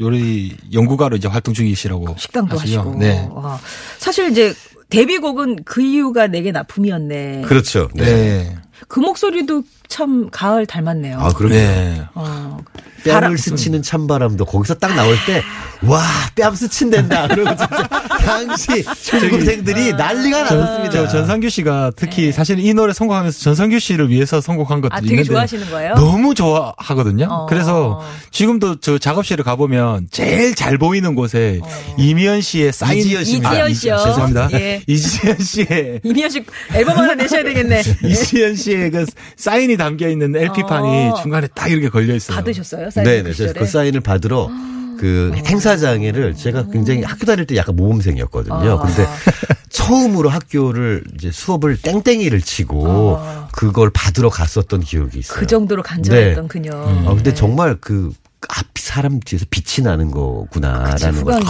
요리 0.00 0.56
연구가로 0.72 1.16
이제 1.16 1.28
활동 1.28 1.54
중이시라고 1.54 2.06
음. 2.06 2.14
식당도 2.16 2.58
하시죠. 2.58 2.80
하시고. 2.80 2.96
네. 2.96 3.28
와. 3.32 3.58
사실 3.98 4.30
이제 4.30 4.54
데뷔곡은 4.88 5.64
그 5.64 5.82
이유가 5.82 6.26
내게 6.26 6.52
납품이었네. 6.52 7.42
그, 7.42 7.48
그렇죠. 7.48 7.88
네. 7.94 8.04
네. 8.04 8.56
목소리도 9.00 9.62
참 9.88 10.28
가을 10.30 10.66
닮았네요. 10.66 11.18
아, 11.20 11.28
그럼요. 11.28 11.54
네. 11.54 12.02
어. 12.14 12.58
뺨을 13.04 13.38
스치는 13.38 13.82
찬바람도 13.82 14.44
거기서 14.46 14.74
딱 14.74 14.94
나올 14.96 15.14
때, 15.26 15.40
와, 15.86 16.02
뺨 16.34 16.52
스친댄다. 16.56 17.28
그러고 17.34 17.50
진짜, 17.56 17.88
당시 18.18 18.82
중고생들이 18.82 19.92
난리가 19.92 20.42
났었습니다. 20.42 20.90
저 20.90 21.06
전상규 21.06 21.48
씨가 21.48 21.92
특히 21.94 22.32
사실 22.32 22.58
이 22.58 22.74
노래 22.74 22.92
선곡하면서 22.92 23.38
전상규 23.38 23.78
씨를 23.78 24.10
위해서 24.10 24.40
선곡한 24.40 24.80
것도 24.80 24.88
네. 24.90 24.96
아, 24.96 25.00
되게 25.00 25.12
있는데 25.12 25.28
좋아하시는 25.28 25.70
거예요? 25.70 25.94
너무 25.94 26.34
좋아하거든요. 26.34 27.28
어. 27.30 27.46
그래서 27.46 28.02
지금도 28.32 28.80
저 28.80 28.98
작업실에 28.98 29.44
가보면 29.44 30.08
제일 30.10 30.56
잘 30.56 30.76
보이는 30.76 31.14
곳에 31.14 31.60
이미연 31.98 32.40
씨의 32.40 32.72
사인 32.72 32.98
이지연 32.98 33.24
씨입니다. 33.24 33.50
이지연 33.52 33.70
이- 33.70 33.74
씨요. 33.74 33.96
죄송합니다. 33.98 34.48
예. 34.54 34.82
이지연 34.88 35.38
씨의 35.38 36.00
이미연 36.02 36.30
씨 36.30 36.44
앨범 36.74 36.98
하나 36.98 37.14
내셔야 37.14 37.44
되겠네. 37.44 37.82
이지연 38.02 38.56
씨의 38.56 38.90
그 38.90 39.06
사인이 39.36 39.75
담겨 39.76 40.08
있는 40.08 40.34
LP판이 40.36 41.10
어. 41.10 41.14
중간에 41.22 41.48
딱 41.54 41.70
이렇게 41.70 41.88
걸려 41.88 42.14
있어요. 42.14 42.36
받으셨어요? 42.36 42.90
사인 42.90 43.04
네네. 43.04 43.32
그? 43.32 43.52
그 43.52 43.66
사인을 43.66 44.00
받으러 44.00 44.50
그 44.98 45.32
행사장에를 45.46 46.34
제가 46.34 46.68
굉장히 46.70 47.02
학교 47.02 47.26
다닐 47.26 47.46
때 47.46 47.56
약간 47.56 47.76
모범생이었거든요. 47.76 48.54
아. 48.54 48.78
근데 48.78 49.06
처음으로 49.68 50.30
학교를 50.30 51.04
이제 51.14 51.30
수업을 51.30 51.76
땡땡이를 51.76 52.40
치고 52.40 53.20
그걸 53.52 53.90
받으러 53.90 54.30
갔었던 54.30 54.80
기억이 54.80 55.18
있어요. 55.18 55.38
그 55.38 55.46
정도로 55.46 55.82
간절했던 55.82 56.44
네. 56.44 56.48
그녀. 56.48 56.70
아, 56.72 57.14
근데 57.14 57.30
네. 57.30 57.34
정말 57.34 57.76
그 57.76 58.12
앞 58.48 58.66
사람 58.78 59.20
뒤에서 59.20 59.46
빛이 59.50 59.84
나는 59.84 60.10
거구나라는 60.10 61.24
걸. 61.24 61.40
네, 61.40 61.46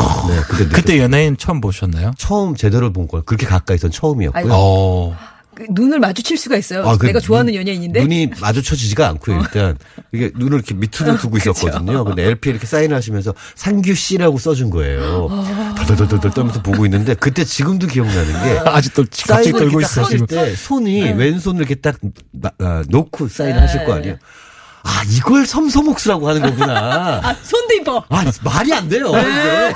그때, 0.49 0.69
그때 0.69 0.99
연예인 0.99 1.37
처음 1.37 1.61
보셨나요? 1.61 2.13
처음 2.17 2.55
제대로 2.55 2.93
본건 2.93 3.23
그렇게 3.25 3.47
가까이선 3.47 3.91
처음이었고요. 3.91 4.43
아이고. 4.43 5.15
어. 5.57 5.65
그 5.67 5.67
눈을 5.71 5.99
마주칠 6.01 6.37
수가 6.37 6.57
있어요. 6.57 6.87
아, 6.87 6.97
그 6.97 7.07
내가 7.07 7.19
좋아하는 7.21 7.53
눈- 7.53 7.61
연예인인데. 7.61 8.01
눈이 8.01 8.31
마주쳐지지가 8.41 9.09
않고요. 9.09 9.41
일단 9.41 9.77
이게 10.13 10.31
눈을 10.37 10.55
이렇게 10.59 10.75
밑으로 10.75 11.17
두고 11.19 11.39
있었거든요. 11.39 12.05
근데 12.05 12.25
LP 12.25 12.51
이렇게 12.51 12.67
사인을 12.67 12.95
하시면서 12.97 13.35
상규 13.55 13.95
씨라고 13.95 14.39
써준 14.39 14.71
거예요. 14.71 15.29
덜덜덜덜 15.79 16.31
떨면서 16.33 16.63
보고 16.63 16.85
있는데 16.87 17.15
그때 17.15 17.45
지금도 17.45 17.87
기억나는 17.87 18.33
게 18.45 18.59
아직도 18.69 19.05
갑자기 19.27 19.53
떨고 19.53 19.81
있어 19.81 20.05
지금. 20.09 20.27
때 20.27 20.55
손이 20.55 21.01
네. 21.01 21.13
왼손을 21.13 21.61
이렇게 21.61 21.75
딱 21.77 21.97
마- 22.33 22.51
아, 22.59 22.83
놓고 22.89 23.29
사인을 23.29 23.61
하실 23.63 23.85
거 23.85 23.95
아니에요. 23.95 24.17
아 24.87 25.03
이걸 25.11 25.45
섬섬옥수라고 25.45 26.29
하는 26.29 26.43
거구나. 26.43 27.21
아, 27.25 27.35
손도 27.43 27.75
이뻐. 27.75 28.05
아, 28.09 28.25
말이 28.45 28.73
안 28.73 28.89
돼요. 28.89 29.09
이게. 29.09 29.75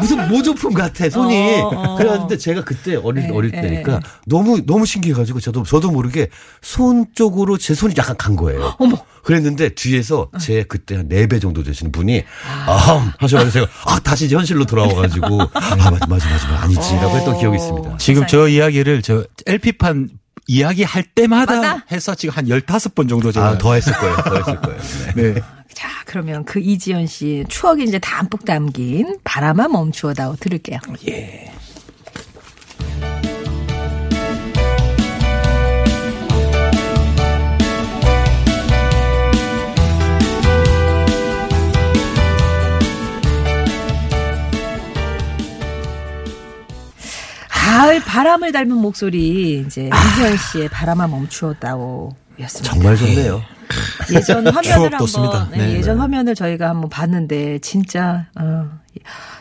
무슨 0.00 0.28
모조품 0.28 0.72
같아, 0.72 1.10
손이. 1.10 1.34
네. 1.34 1.60
어, 1.60 1.66
어. 1.66 1.96
그래가지고 1.96 2.36
제가 2.38 2.62
그때 2.62 2.94
어릴, 2.94 3.24
네, 3.24 3.30
어릴 3.32 3.50
네. 3.50 3.60
때니까 3.60 4.00
너무, 4.26 4.64
너무 4.64 4.86
신기해가지고 4.86 5.40
저도, 5.40 5.64
저도 5.64 5.90
모르게 5.90 6.28
손 6.62 7.06
쪽으로 7.14 7.58
제 7.58 7.74
손이 7.74 7.94
약간 7.98 8.16
간 8.16 8.36
거예요. 8.36 8.76
어머. 8.78 8.96
그랬는데 9.24 9.70
뒤에서 9.70 10.30
제 10.40 10.64
그때 10.68 10.96
한 10.96 11.08
4배 11.08 11.40
정도 11.40 11.62
되시는 11.62 11.92
분이, 11.92 12.24
아, 12.66 13.12
하셔가지고 13.18 13.50
제가, 13.52 13.66
아, 13.86 13.98
다시 14.00 14.28
현실로 14.28 14.64
돌아와가지고, 14.64 15.42
아, 15.54 15.76
맞아, 15.76 16.06
맞아, 16.06 16.06
맞아, 16.08 16.28
맞아. 16.28 16.62
아니지라고 16.62 17.16
했던 17.16 17.38
기억이 17.38 17.56
있습니다. 17.56 17.96
지금 17.98 18.26
저 18.26 18.48
이야기를 18.48 19.02
저 19.02 19.24
LP판 19.46 20.08
이야기 20.48 20.82
할 20.82 21.02
때마다 21.02 21.56
맞아? 21.56 21.84
해서 21.90 22.14
지금 22.14 22.34
한 22.34 22.46
15번 22.46 23.08
정도 23.08 23.30
제가 23.30 23.46
아, 23.46 23.58
더 23.58 23.74
했을 23.74 23.92
거예요. 23.92 24.16
더 24.16 24.36
했을 24.36 24.60
거예요. 24.60 24.80
네. 25.14 25.34
네. 25.34 25.40
자, 25.72 25.88
그러면 26.04 26.44
그 26.44 26.60
이지연 26.60 27.06
씨 27.06 27.44
추억이 27.48 27.84
이제 27.84 27.98
담뿍 27.98 28.44
담긴 28.44 29.18
바람아 29.24 29.68
멈추어다오 29.68 30.36
들을게요. 30.36 30.78
가을 47.82 47.98
바람을 48.00 48.52
닮은 48.52 48.76
목소리 48.76 49.64
이제 49.66 49.90
이지연 50.14 50.36
씨의 50.36 50.68
바람아 50.68 51.08
멈추어다오 51.08 52.14
였습니다. 52.38 52.72
정말 52.74 52.96
좋네요. 52.96 53.42
예전 54.14 54.46
화면을 54.46 54.92
한번. 54.92 55.50
네, 55.50 55.58
네. 55.58 55.72
예전 55.78 55.98
화면을 55.98 56.36
저희가 56.36 56.68
한번 56.68 56.88
봤는데 56.88 57.58
진짜 57.58 58.26
어, 58.38 58.70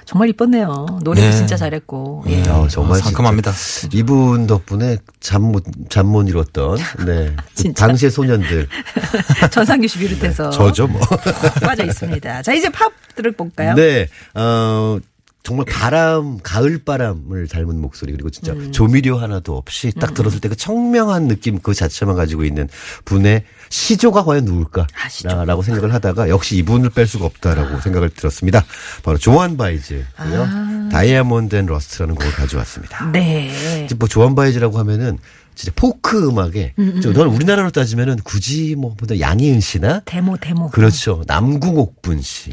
정말 0.06 0.30
이뻤네요. 0.30 1.02
노래도 1.04 1.28
네. 1.28 1.32
진짜 1.32 1.56
잘했고. 1.56 2.24
예. 2.30 2.42
아, 2.48 2.68
정말 2.68 2.98
아, 2.98 3.04
상큼합니다. 3.04 3.52
진짜 3.52 3.98
이분 3.98 4.48
덕분에 4.48 4.98
잠 5.20 5.44
못, 5.44 5.64
잠 5.90 6.08
못 6.08 6.28
이뤘던, 6.28 6.78
네. 7.06 7.36
진짜. 7.54 7.86
당시의 7.86 8.10
소년들. 8.10 8.68
전상규 9.52 9.88
씨 9.88 10.00
비롯해서 10.00 10.50
저죠, 10.50 10.88
뭐. 10.88 11.00
빠져 11.62 11.86
있습니다. 11.86 12.42
자 12.42 12.54
이제 12.54 12.70
팝 12.70 12.92
들어볼까요? 13.16 13.76
네, 13.76 14.08
어, 14.34 14.98
정말 15.44 15.66
바람, 15.66 16.38
가을 16.44 16.84
바람을 16.84 17.48
닮은 17.48 17.80
목소리 17.82 18.12
그리고 18.12 18.30
진짜 18.30 18.54
음. 18.54 18.72
조미료 18.72 19.18
하나도 19.18 19.58
없이 19.58 19.92
딱 20.00 20.14
들었을 20.14 20.40
때 20.40 20.50
그 20.50 20.56
청명한 20.56 21.28
느낌 21.30 21.60
그 21.60 21.74
자체만 21.74 22.16
가지고 22.16 22.44
있는 22.44 22.68
분의 23.06 23.46
시조가 23.70 24.26
과연 24.26 24.44
누굴까? 24.46 24.86
아. 25.30 25.46
라고 25.46 25.62
생각을 25.62 25.94
하다가 25.94 26.28
역시 26.30 26.58
이분을 26.58 26.90
뺄 26.90 27.08
수가 27.08 27.26
없다라고 27.26 27.80
생각을 27.80 28.10
들었습니다. 28.10 28.66
바로 29.04 29.18
조안 29.18 29.56
바에즈고요. 29.58 30.06
아. 30.18 30.90
Diamonds 30.92 31.56
and 31.56 31.66
Rust라는 31.68 32.16
곡을 32.16 32.32
가져왔습니다. 32.34 33.12
네. 33.12 33.88
뭐 33.98 34.08
조안 34.10 34.36
바에즈라고 34.36 34.78
하면은 34.80 35.18
진짜 35.54 35.72
포크 35.76 36.28
음악에 36.28 36.74
좀 37.02 37.14
너는 37.14 37.34
우리나라로 37.34 37.72
따지면은 37.72 38.18
굳이 38.24 38.76
뭐 38.76 38.94
보다 38.96 39.20
양희은 39.20 39.60
씨나 39.60 40.02
대모 40.06 40.38
대모. 40.38 40.70
그렇죠. 40.70 41.24
남궁옥분 41.28 42.22
씨. 42.22 42.52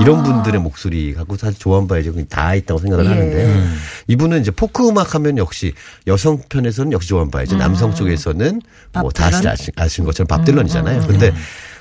이런 0.00 0.22
분들의 0.22 0.60
목소리 0.60 1.14
갖고 1.14 1.36
사실 1.36 1.58
조안 1.58 1.86
바에즈 1.86 2.26
다 2.28 2.54
있다고 2.54 2.80
생각을 2.80 3.04
예. 3.04 3.08
하는데 3.08 3.64
이분은 4.08 4.40
이제 4.40 4.50
포크 4.50 4.88
음악 4.88 5.14
하면 5.14 5.38
역시 5.38 5.72
여성 6.06 6.42
편에서는 6.48 6.92
역시 6.92 7.08
조안 7.08 7.30
바에즈, 7.30 7.54
남성 7.54 7.94
쪽에서는 7.94 8.60
뭐 8.92 9.03
밥 9.03 9.12
다시? 9.12 9.48
아신, 9.48 9.72
아신 9.76 10.04
것처럼 10.04 10.26
밥 10.26 10.44
딜런이잖아요. 10.44 11.06
근데 11.06 11.32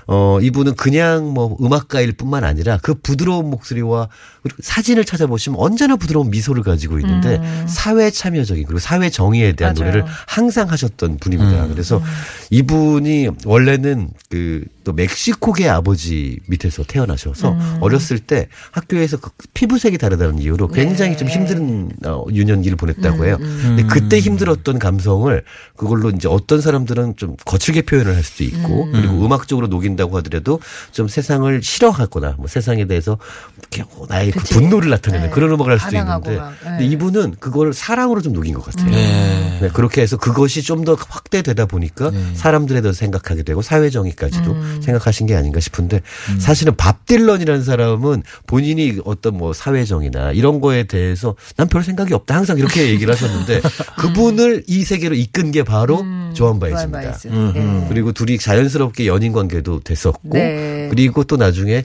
어, 0.08 0.40
이분은 0.42 0.76
그냥 0.76 1.34
뭐 1.34 1.58
음악가일 1.62 2.14
뿐만 2.14 2.46
아니라 2.46 2.80
그 2.82 2.94
부드러운 2.96 3.50
목소리와 3.50 4.08
그리고 4.42 4.58
사진을 4.62 5.04
찾아보시면 5.04 5.60
언제나 5.60 5.98
부드러운 5.98 6.30
미소를 6.30 6.64
가지고 6.64 7.00
있는데 7.00 7.42
사회 7.68 8.10
참여적인 8.10 8.66
그리고 8.66 8.80
사회 8.80 9.10
정의에 9.10 9.52
대한 9.54 9.76
음. 9.76 9.80
맞아요. 9.80 9.92
노래를 9.92 10.12
항상 10.26 10.72
하셨던 10.72 11.18
분입니다. 11.18 11.66
음. 11.66 11.70
그래서 11.72 12.02
이분이 12.50 13.30
원래는 13.46 14.10
그 14.30 14.64
또 14.88 14.94
멕시코계 14.94 15.68
아버지 15.68 16.40
밑에서 16.48 16.82
태어나셔서 16.84 17.52
음. 17.52 17.78
어렸을 17.82 18.20
때 18.20 18.48
학교에서 18.72 19.18
그 19.18 19.32
피부색이 19.54 19.98
다르다는 19.98 20.40
이유로 20.40 20.70
굉장히 20.70 21.12
네. 21.12 21.18
좀 21.18 21.28
힘든 21.28 21.90
어, 22.06 22.24
유년기를 22.32 22.78
보냈다고 22.78 23.26
해요. 23.26 23.36
음, 23.42 23.76
근데 23.76 23.84
그때 23.84 24.18
힘들었던 24.18 24.80
감성을 24.80 25.44
그걸로 25.76 26.10
이제 26.12 26.30
어떤 26.30 26.62
사람들은 26.62 27.18
좀 27.18 27.36
거칠게 27.44 27.82
표현을 27.82 28.16
할 28.16 28.24
수도 28.24 28.46
있고 28.46 28.86
음. 28.86 28.92
그리고 28.94 29.26
음악적으로 29.26 29.68
녹인다고 29.68 30.16
하더라도 30.20 30.62
좀 30.94 31.10
세상을 31.10 31.62
싫어하거나 31.62 32.36
뭐 32.38 32.48
세상에 32.48 32.86
대해서 32.86 33.18
이렇게 33.60 33.82
어, 33.82 34.06
나의 34.08 34.32
그. 34.32 34.40
분노를 34.40 34.90
나타내는 34.90 35.28
네. 35.28 35.34
그런 35.34 35.52
음악을 35.52 35.74
할 35.74 35.80
수도 35.82 35.98
있는데 35.98 36.38
막, 36.38 36.52
네. 36.64 36.70
근데 36.70 36.86
이분은 36.86 37.36
그걸 37.42 37.74
사랑으로 37.74 38.22
좀 38.22 38.32
녹인 38.32 38.54
것 38.54 38.64
같아요. 38.64 38.90
네. 38.90 39.60
네, 39.62 39.70
그렇게 39.70 40.02
해서 40.02 40.16
그것이 40.16 40.62
좀 40.64 40.78
더 40.86 40.96
확대되다 40.96 41.66
보니까 41.66 42.12
사람들에 42.36 42.80
대해서 42.82 42.98
생각하게 42.98 43.42
되고 43.44 43.62
사회 43.64 43.90
정의까지도 43.90 44.52
음. 44.52 44.77
생각하신 44.82 45.28
게 45.28 45.36
아닌가 45.36 45.60
싶은데 45.60 46.02
사실은 46.40 46.76
밥 46.76 47.06
딜런이라는 47.06 47.64
사람은 47.64 48.24
본인이 48.48 48.98
어떤 49.06 49.38
뭐 49.38 49.54
사회 49.54 49.86
정의나 49.86 50.32
이런 50.32 50.60
거에 50.62 50.84
대해서 50.84 51.36
난 51.56 51.68
별 51.68 51.84
생각이 51.84 52.14
없다 52.14 52.34
항상 52.36 52.58
이렇게 52.58 52.88
얘기를 52.90 53.14
하셨는데 53.14 53.62
그분을 54.00 54.64
이 54.68 54.84
세계로 54.84 55.16
이끈 55.16 55.52
게 55.52 55.64
바로 55.64 56.06
조안 56.34 56.60
바에즈입니다. 56.60 57.00
바에즈. 57.12 57.28
네. 57.28 57.86
그리고 57.90 58.12
둘이 58.14 58.38
자연스럽게 58.38 59.06
연인 59.08 59.34
관계도 59.34 59.82
됐었고 59.82 60.20
네. 60.24 60.88
그리고 60.90 61.24
또 61.26 61.36
나중에 61.36 61.84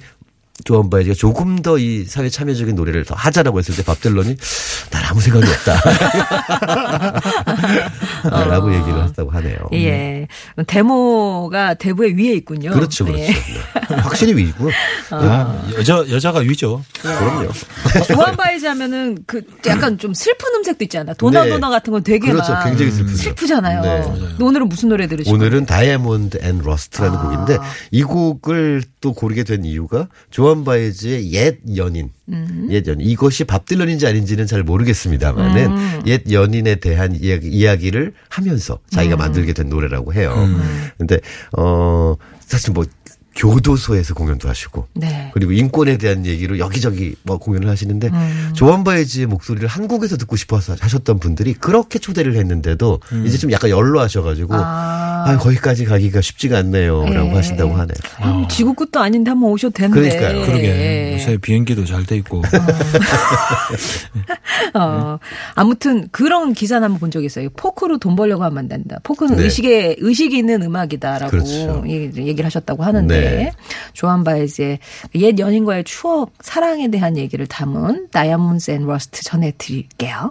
조안 0.64 0.90
바에즈가 0.90 1.14
조금 1.14 1.60
더 1.62 1.78
이 1.78 2.04
사회 2.04 2.28
참여적인 2.28 2.74
노래를 2.74 3.04
더 3.04 3.14
하자라고 3.14 3.58
했을 3.58 3.74
때 3.74 3.82
밥 3.82 4.00
딜런이 4.00 4.36
난 4.90 5.04
아무 5.06 5.20
생각이 5.20 5.46
없다. 5.50 5.74
아, 8.30 8.44
라고 8.44 8.72
얘기를 8.74 9.02
했다고 9.04 9.30
하네요. 9.30 9.56
예. 9.72 10.26
대모가 10.66 11.74
대부의 11.74 12.16
위에 12.16 12.32
있군요. 12.34 12.70
그렇죠, 12.72 13.04
그렇죠. 13.04 13.22
예. 13.22 13.28
네. 13.28 13.34
확실히 13.96 14.34
위고요. 14.36 14.70
아, 15.10 15.62
여자 15.76 16.04
여자가 16.08 16.40
위죠. 16.40 16.82
그럼요. 17.00 17.48
조안 18.06 18.36
바에즈 18.36 18.66
하면은 18.66 19.18
그 19.26 19.42
약간 19.66 19.98
좀 19.98 20.14
슬픈 20.14 20.54
음색도 20.56 20.84
있잖아. 20.84 21.14
도나 21.14 21.44
네. 21.44 21.50
도나 21.50 21.70
같은 21.70 21.92
건 21.92 22.02
되게 22.02 22.30
그렇죠. 22.30 22.52
막 22.52 22.64
굉장히 22.64 22.90
슬프죠. 22.90 23.16
슬프잖아요. 23.16 23.82
네. 23.82 24.44
오늘은 24.44 24.68
무슨 24.68 24.88
노래 24.88 25.06
거예요? 25.06 25.22
오늘은 25.34 25.66
Diamonds 25.66 26.38
and 26.42 26.58
Rust라는 26.62 27.18
아. 27.18 27.22
곡인데 27.22 27.58
이 27.90 28.02
곡을 28.02 28.82
또 29.02 29.12
고르게 29.12 29.44
된 29.44 29.66
이유가 29.66 30.08
조안 30.30 30.64
바에즈의 30.64 31.32
옛 31.32 31.58
연인, 31.76 32.10
음. 32.28 32.68
옛 32.70 32.86
연인 32.86 33.06
이것이 33.06 33.44
밥 33.44 33.66
딜런인지 33.66 34.06
아닌지는 34.06 34.46
잘 34.46 34.62
모르겠습니다만은 34.62 35.70
음. 35.70 36.02
옛 36.06 36.22
연인에 36.30 36.76
대한 36.76 37.14
이야기, 37.14 37.48
이야기를 37.48 38.14
하면서 38.30 38.78
자기가 38.90 39.16
음. 39.16 39.18
만들게 39.18 39.52
된 39.52 39.68
노래라고 39.68 40.14
해요. 40.14 40.32
근데 40.96 41.18
어 41.58 42.16
사실 42.40 42.72
뭐 42.72 42.84
교도소에서 43.34 44.14
공연도 44.14 44.48
하시고 44.48 44.86
네. 44.94 45.30
그리고 45.34 45.52
인권에 45.52 45.96
대한 45.96 46.26
얘기로 46.26 46.58
여기저기 46.58 47.14
뭐 47.22 47.38
공연을 47.38 47.68
하시는데 47.68 48.08
음. 48.08 48.50
조한 48.54 48.84
바이지의 48.84 49.26
목소리를 49.26 49.66
한국에서 49.68 50.16
듣고 50.16 50.36
싶어서 50.36 50.76
하셨던 50.78 51.18
분들이 51.18 51.54
그렇게 51.54 51.98
초대를 51.98 52.34
했는데도 52.36 53.00
이제 53.24 53.38
좀 53.38 53.50
약간 53.52 53.70
연로하셔가지고 53.70 54.54
아. 54.54 55.24
아, 55.24 55.38
거기까지 55.38 55.84
가기가 55.84 56.20
쉽지가 56.20 56.58
않네요라고 56.58 57.28
예. 57.30 57.34
하신다고 57.34 57.72
하네요. 57.74 57.94
음, 58.24 58.48
지구 58.48 58.74
끝도 58.74 58.98
아닌데 59.00 59.30
한번 59.30 59.50
오셔도 59.50 59.72
되는데. 59.72 60.00
그러니까요. 60.18 60.44
그러게 60.46 60.64
예. 60.64 61.14
요새 61.14 61.36
비행기도 61.36 61.84
잘 61.84 62.04
돼 62.04 62.16
있고. 62.16 62.42
어, 64.74 65.18
아무튼 65.54 66.08
그런 66.10 66.52
기사는 66.52 66.82
한번 66.82 66.98
본 66.98 67.10
적이 67.12 67.26
있어요. 67.26 67.48
포크로 67.56 67.98
돈 67.98 68.16
벌려고 68.16 68.42
하면 68.44 68.58
안 68.58 68.68
된다. 68.68 68.98
포크는 69.04 69.36
네. 69.36 69.44
의식에 69.44 69.96
의식이 69.98 70.36
있는 70.36 70.62
음악이다라고 70.62 71.30
그렇죠. 71.30 71.84
얘기- 71.86 72.26
얘기를 72.26 72.44
하셨다고 72.44 72.82
하는데 72.82 73.20
네. 73.20 73.21
조한 73.92 74.24
바이즈의 74.24 74.78
옛 75.16 75.38
연인과의 75.38 75.84
추억, 75.84 76.32
사랑에 76.40 76.88
대한 76.88 77.16
얘기를 77.16 77.46
담은 77.46 78.08
다이아몬드 78.10 78.70
앤 78.70 78.86
러스트 78.86 79.22
전해드릴게요. 79.22 80.28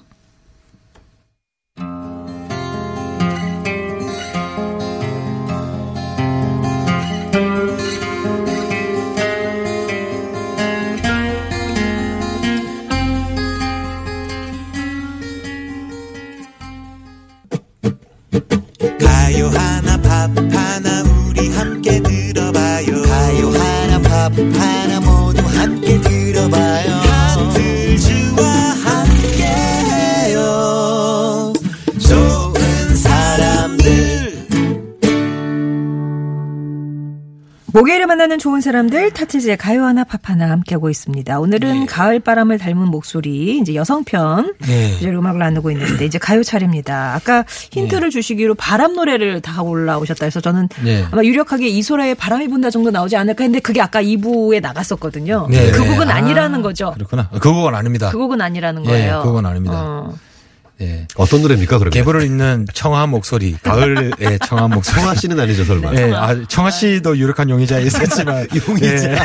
목요일에 37.81 38.05
만나는 38.05 38.37
좋은 38.37 38.61
사람들 38.61 39.09
타틀즈의 39.09 39.57
가요 39.57 39.85
하나 39.85 40.03
팝 40.03 40.29
하나 40.29 40.51
함께하고 40.51 40.91
있습니다. 40.91 41.39
오늘은 41.39 41.87
가을 41.87 42.19
바람을 42.19 42.59
닮은 42.59 42.91
목소리 42.91 43.57
이제 43.57 43.73
여성편 43.73 44.53
네. 44.59 44.95
이제 44.97 45.09
음악을 45.09 45.39
나누고 45.39 45.71
있는데 45.71 46.05
이제 46.05 46.19
가요 46.19 46.43
차례입니다. 46.43 47.15
아까 47.15 47.43
힌트를 47.71 48.11
주시기로 48.11 48.53
바람 48.53 48.93
노래를 48.93 49.41
다 49.41 49.63
올라오셨다 49.63 50.25
해서 50.25 50.39
저는 50.39 50.69
네. 50.83 51.03
아마 51.09 51.23
유력하게 51.23 51.69
이소라의 51.69 52.13
바람이 52.13 52.49
분다 52.49 52.69
정도 52.69 52.91
나오지 52.91 53.17
않을까 53.17 53.45
했는데 53.45 53.61
그게 53.61 53.81
아까 53.81 53.99
2부에 54.03 54.61
나갔었거든요. 54.61 55.47
네. 55.49 55.71
그 55.71 55.79
네. 55.79 55.89
곡은 55.89 56.07
아. 56.07 56.17
아니라는 56.17 56.61
거죠. 56.61 56.91
그렇구나. 56.91 57.29
그 57.39 57.51
곡은 57.51 57.73
아닙니다. 57.73 58.11
그 58.11 58.17
곡은 58.19 58.41
아니라는 58.41 58.85
예, 58.85 58.89
거예요. 58.89 59.21
그 59.23 59.29
곡은 59.29 59.43
아닙니다. 59.47 59.75
어. 59.75 60.13
예. 60.81 61.07
어떤 61.15 61.41
노래입니까 61.41 61.77
그러면? 61.77 61.91
개불을 61.91 62.23
잇는 62.23 62.65
청아한 62.73 63.09
목소리, 63.09 63.55
가을의 63.61 64.11
청아한 64.45 64.71
목소리. 64.71 64.95
청아 64.95 65.15
씨는 65.15 65.39
아니죠 65.39 65.63
설마? 65.63 65.93
예, 65.95 66.11
아, 66.13 66.35
청아 66.47 66.71
씨도 66.71 67.17
유력한 67.17 67.49
용의자에 67.49 67.83
있었지만. 67.83 68.47
용의자. 68.67 69.15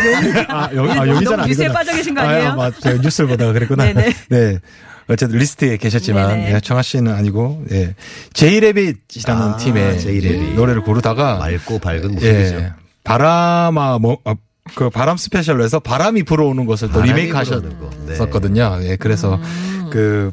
아, 0.48 0.70
용, 0.74 0.90
아, 0.90 0.96
용의자는 1.06 1.24
너무 1.24 1.46
뉴스에. 1.48 1.68
빠져 1.68 1.94
계신 1.94 2.14
거 2.14 2.20
아니에요? 2.20 2.50
아, 2.50 2.54
맞, 2.56 2.80
제가 2.80 3.00
뉴스를 3.00 3.28
보다가 3.30 3.52
그랬구나. 3.52 3.84
네네. 3.84 4.14
네. 4.28 4.58
어쨌든 5.08 5.38
리스트에 5.38 5.76
계셨지만, 5.76 6.28
네네. 6.28 6.54
예, 6.54 6.60
청아 6.60 6.82
씨는 6.82 7.14
아니고, 7.14 7.64
예. 7.70 7.94
제이레빗이라는 8.32 9.42
아, 9.42 9.56
팀의 9.56 10.00
제이레빗. 10.00 10.54
노래를 10.54 10.82
고르다가, 10.82 11.36
맑고 11.38 11.78
밝은 11.78 12.12
목소리죠. 12.12 12.54
예. 12.56 12.72
바람아, 13.04 13.98
뭐, 13.98 14.18
어, 14.24 14.34
그 14.74 14.90
바람 14.90 15.16
special로 15.16 15.62
해서 15.62 15.78
바람이 15.78 16.24
불어오는 16.24 16.66
곳을 16.66 16.88
또 16.88 16.94
바람이 17.00 17.08
리메이크 17.22 17.44
불어오는 17.44 17.78
곳. 17.78 17.90
네. 18.06 18.12
하셨었거든요. 18.12 18.78
예, 18.82 18.96
그래서 18.96 19.36
음. 19.36 19.90
그, 19.92 20.32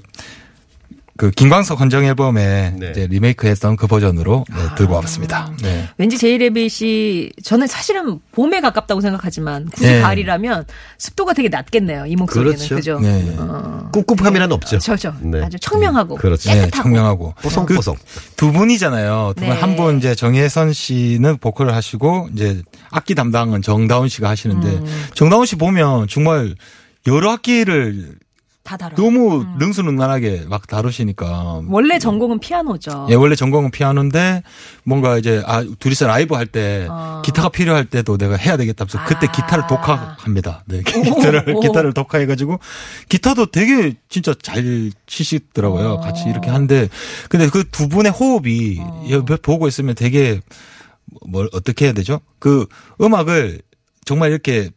그 1.16 1.30
김광석 1.30 1.80
헌정 1.80 2.06
앨범에 2.06 2.74
네. 2.76 2.90
이제 2.92 3.08
리메이크 3.08 3.46
했던 3.46 3.76
그 3.76 3.86
버전으로 3.86 4.46
네, 4.50 4.76
들고 4.76 4.96
와봤습니다. 4.96 5.52
네. 5.62 5.88
왠지 5.98 6.18
제이레빗이 6.18 7.32
저는 7.44 7.68
사실은 7.68 8.20
봄에 8.32 8.62
가깝다고 8.62 9.00
생각하지만 9.00 9.68
굳이 9.68 9.88
네. 9.88 10.02
가을이라면 10.02 10.66
습도가 10.98 11.34
되게 11.34 11.50
낮겠네요. 11.50 12.08
이 12.08 12.16
목소리는 12.16 12.56
그렇죠. 12.56 12.76
그죠? 12.76 13.00
네. 13.00 13.36
어. 13.38 13.92
꿉꿉함이라는 13.94 14.52
없죠. 14.54 14.80
저죠. 14.80 15.14
네. 15.22 15.44
아주 15.44 15.60
청명하고 15.60 16.16
그렇죠. 16.16 16.50
네, 16.50 16.62
깨끗하고. 16.62 16.84
청명하고. 16.84 17.34
뽀송뽀송. 17.44 17.96
두 18.36 18.52
분이잖아요. 18.52 19.34
두 19.36 19.42
분. 19.42 19.50
네. 19.50 19.56
한분 19.56 19.98
이제 20.00 20.16
정혜선 20.16 20.74
씨는 20.74 21.38
보컬을 21.38 21.76
하시고 21.76 22.30
이제 22.34 22.62
악기 22.90 23.14
담당은 23.14 23.62
정다운 23.62 24.10
씨가 24.10 24.30
하시는데 24.30 24.68
음. 24.68 25.06
정다운 25.14 25.46
씨 25.46 25.58
보면 25.58 26.08
정말 26.08 26.56
여러 27.06 27.34
악기를 27.34 28.16
다 28.64 28.78
다뤄. 28.78 28.96
너무 28.96 29.46
능수능란하게 29.60 30.46
막 30.48 30.68
다루시니까. 30.68 31.64
원래 31.68 32.00
전공은 32.00 32.40
피아노죠. 32.40 33.08
예, 33.10 33.14
원래 33.16 33.36
전공은 33.36 33.72
피아노인데 33.72 34.42
뭔가 34.86 35.18
이제 35.18 35.44
아 35.46 35.66
둘이서 35.80 36.08
라이브 36.08 36.34
할때 36.36 36.88
어. 36.90 37.22
기타가 37.26 37.50
필요할 37.50 37.86
때도 37.86 38.18
내가 38.18 38.38
해야 38.38 38.56
되겠다면서 38.56 39.04
그때 39.06 39.28
아. 39.28 39.32
기타를 39.32 39.68
독학합니다. 39.68 40.64
네, 40.68 40.82
기타를 40.82 41.56
오. 41.56 41.60
기타를 41.60 41.94
독학해가지고 41.94 42.60
기타도 43.10 43.48
되게 43.48 43.96
진짜 44.08 44.34
잘 44.42 44.92
치시더라고요. 45.08 45.90
어. 45.96 46.00
같이 46.00 46.24
이렇게 46.30 46.50
하는데 46.50 46.88
근데 47.30 47.50
그 47.50 47.64
두 47.70 47.90
분의 47.90 48.12
호흡이 48.14 48.80
옆에 49.10 49.36
보고 49.38 49.68
있으면 49.68 49.96
되게 49.96 50.40
뭘 51.28 51.50
어떻게 51.52 51.86
해야 51.86 51.94
되죠? 51.94 52.22
그 52.40 52.66
음악을 53.02 53.62
정말 54.06 54.32
이렇게 54.32 54.70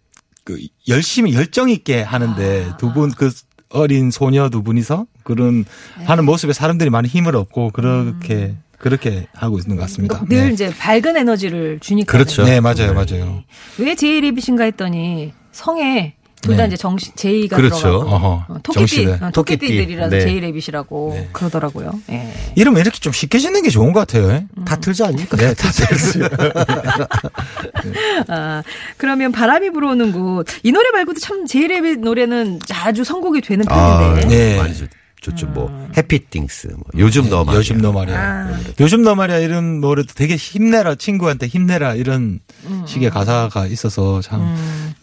그 0.45 0.59
열심히 0.89 1.35
열정 1.35 1.69
있게 1.71 2.03
하는데 2.03 2.67
아. 2.73 2.77
두분 2.79 3.11
그 3.13 3.31
어린 3.71 4.11
소녀 4.11 4.49
두 4.49 4.63
분이서 4.63 5.07
그런 5.23 5.65
네. 5.99 6.05
하는 6.05 6.25
모습에 6.25 6.53
사람들이 6.53 6.91
많이 6.91 7.09
힘을 7.09 7.37
얻고 7.37 7.71
그렇게 7.71 8.55
그렇게 8.79 9.27
하고 9.33 9.59
있는 9.59 9.77
것 9.77 9.83
같습니다. 9.83 10.21
음. 10.21 10.29
늘 10.29 10.49
네. 10.49 10.53
이제 10.53 10.71
밝은 10.77 11.17
에너지를 11.17 11.81
주니까. 11.81 12.13
그렇죠. 12.13 12.45
네, 12.45 12.61
맞아요, 12.61 12.93
맞아요. 12.95 13.43
왜 13.79 13.95
제이레빗인가 13.95 14.65
했더니 14.65 15.33
성에 15.53 16.16
둘다 16.47 16.63
네. 16.63 16.67
이제 16.69 16.77
정 16.77 16.97
제이가 16.97 17.57
그렇죠. 17.57 17.77
들어가고. 17.79 18.27
어, 18.49 18.59
토끼띠. 18.63 19.07
어, 19.07 19.31
토끼띠. 19.33 19.67
토끼띠들이라서 19.67 20.11
네. 20.11 20.21
제이 20.21 20.41
레빗이라고 20.41 21.11
네. 21.15 21.29
그러더라고요. 21.33 21.93
예. 22.11 22.33
이러면 22.55 22.81
이렇게 22.81 22.99
좀 22.99 23.13
쉽게 23.13 23.39
짓는 23.39 23.63
게 23.63 23.71
좋은 23.71 23.93
것 23.93 24.01
같아요. 24.01 24.31
예? 24.31 24.47
다 24.65 24.77
틀지 24.77 25.05
아닙니까? 25.05 25.37
네, 25.37 25.55
다 25.55 25.71
틀지. 25.71 26.21
아, 28.29 28.63
그러면 28.97 29.33
바람이 29.33 29.71
불어오는 29.71 30.13
곳. 30.13 30.47
이 30.63 30.73
노래 30.73 30.91
말고도 30.91 31.21
참 31.21 31.47
제이레빗 31.47 32.01
노래는 32.01 32.61
자주 32.67 33.05
선곡이 33.05 33.41
되는 33.41 33.65
아, 33.69 33.99
편인데. 34.15 34.29
네. 34.29 34.57
많이 34.59 34.75
좋, 34.75 34.87
좋죠. 35.21 35.47
뭐 35.49 35.89
Happy 35.97 36.27
Things, 36.27 36.69
뭐 36.69 36.83
요즘 36.99 37.29
너 37.29 37.45
말이야. 37.45 37.59
요즘 37.59 37.79
너 37.79 37.93
말이야. 37.93 38.17
아. 38.19 38.59
요즘 38.81 39.03
너 39.03 39.15
말이야 39.15 39.39
이런 39.39 39.81
노래도 39.81 40.13
되게 40.15 40.37
힘내라 40.37 40.95
친구한테 40.95 41.47
힘내라 41.47 41.95
이런 41.95 42.41
식의 42.87 43.11
가사가 43.11 43.67
있어서 43.67 44.21
참 44.21 44.55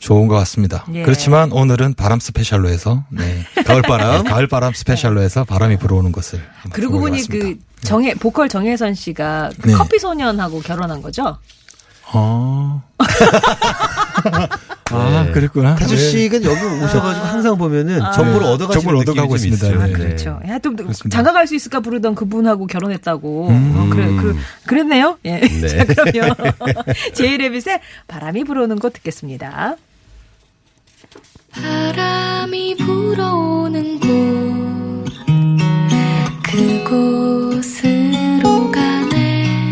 좋은 0.04 0.28
것 0.28 0.36
같습니다. 0.40 0.86
예. 0.94 1.04
그렇지만 1.04 1.54
오늘은 1.54 1.94
바람 1.94 2.20
special로 2.20 2.68
해서 2.68 3.06
네. 3.10 3.46
가을바람. 3.66 4.24
네, 4.24 4.30
가을바람 4.30 4.74
special로 4.74 5.22
해서 5.22 5.46
바람이 5.46 5.78
불어오는 5.78 6.12
곳을 6.12 6.40
한번 6.56 6.72
그러고 6.74 7.00
보니. 7.00 7.26
그 7.28 7.56
정혜 7.82 8.14
보컬 8.14 8.50
정혜선 8.50 8.96
씨가 8.96 9.52
그 9.62 9.70
네. 9.70 9.74
커피 9.76 10.00
소년하고 10.00 10.60
결혼한 10.60 11.02
거죠? 11.02 11.38
어. 12.12 12.84
아, 14.92 15.26
그랬구나. 15.34 15.76
타주 15.76 15.96
네. 15.96 16.02
씨가 16.02 16.36
여기 16.36 16.84
오셔가지고 16.84 17.26
항상 17.26 17.58
보면은 17.58 18.00
정보를 18.14 18.46
얻어가시는 18.48 18.74
정보를 18.82 19.00
얻어가고 19.00 19.38
좀 19.38 19.48
있습니다. 19.54 19.68
있어요. 19.68 19.88
네. 19.88 19.94
그렇죠. 19.94 20.40
야, 20.50 20.60
또. 20.60 20.76
장가 21.10 21.32
갈 21.32 21.48
수 21.48 21.56
있을까 21.56 21.80
부르던 21.80 22.14
그분하고 22.16 22.68
결혼했다고. 22.68 23.48
어, 23.50 23.88
그래, 23.90 24.08
그, 24.18 24.38
그랬네요. 24.68 25.18
예. 25.26 25.40
네. 25.40 25.68
자, 25.68 25.86
그러면 25.86 26.36
제이레빗의 27.16 27.80
바람이 28.08 28.44
불어오는 28.44 28.78
곳 28.80 28.92
듣겠습니다. 28.94 29.78
바람이 31.54 32.76
불어오는 32.78 34.00
곳 34.00 34.10
그곳으로 36.44 38.42
가네 38.72 39.72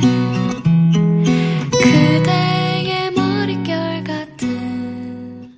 그대의 1.71 3.11
머릿결 3.11 4.03
같은 4.03 5.51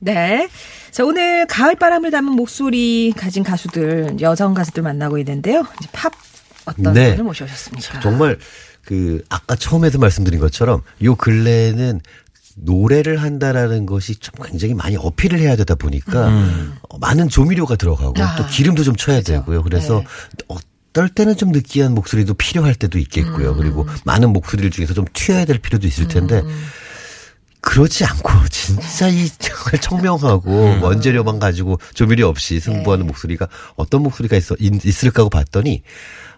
네. 0.00 0.48
자, 0.90 1.04
오늘 1.04 1.46
가을 1.46 1.74
바람을 1.76 2.10
담은 2.10 2.32
목소리 2.32 3.12
가진 3.16 3.44
가수들, 3.44 4.16
여성 4.20 4.52
가수들 4.54 4.82
만나고 4.82 5.18
있는데요. 5.18 5.64
이제 5.80 5.88
팝 5.92 6.12
어떤 6.66 6.92
네. 6.92 7.10
분을 7.10 7.24
모셔오셨습니까? 7.24 8.00
정말 8.00 8.38
그 8.84 9.22
아까 9.28 9.54
처음에도 9.54 9.98
말씀드린 9.98 10.40
것처럼 10.40 10.82
요 11.02 11.14
근래에는 11.14 12.00
노래를 12.60 13.22
한다라는 13.22 13.86
것이 13.86 14.16
좀 14.16 14.34
굉장히 14.44 14.74
많이 14.74 14.96
어필을 14.96 15.38
해야 15.38 15.56
되다 15.56 15.74
보니까 15.74 16.28
어, 16.88 16.98
많은 16.98 17.28
조미료가 17.28 17.76
들어가고 17.76 18.14
아, 18.22 18.36
또 18.36 18.46
기름도 18.46 18.84
좀 18.84 18.96
쳐야 18.96 19.20
되고요. 19.20 19.62
그래서 19.62 20.02
어떨 20.48 21.08
때는 21.08 21.36
좀 21.36 21.50
느끼한 21.52 21.94
목소리도 21.94 22.34
필요할 22.34 22.74
때도 22.74 22.98
있겠고요. 22.98 23.54
그리고 23.56 23.86
많은 24.04 24.32
목소리들 24.32 24.70
중에서 24.70 24.94
좀 24.94 25.04
튀어야 25.12 25.44
될 25.44 25.58
필요도 25.58 25.86
있을 25.86 26.08
텐데 26.08 26.42
그렇지 27.60 28.04
않고 28.04 28.30
진짜 28.50 29.08
이 29.08 29.28
정말 29.38 29.80
청명하고 29.80 30.78
원재료만 30.80 31.38
가지고 31.38 31.78
조미료 31.94 32.28
없이 32.28 32.60
승부하는 32.60 33.06
목소리가 33.06 33.48
어떤 33.76 34.02
목소리가 34.04 34.36
있어 34.36 34.54
있- 34.60 34.84
있을까 34.86 35.20
하고 35.22 35.30
봤더니 35.30 35.82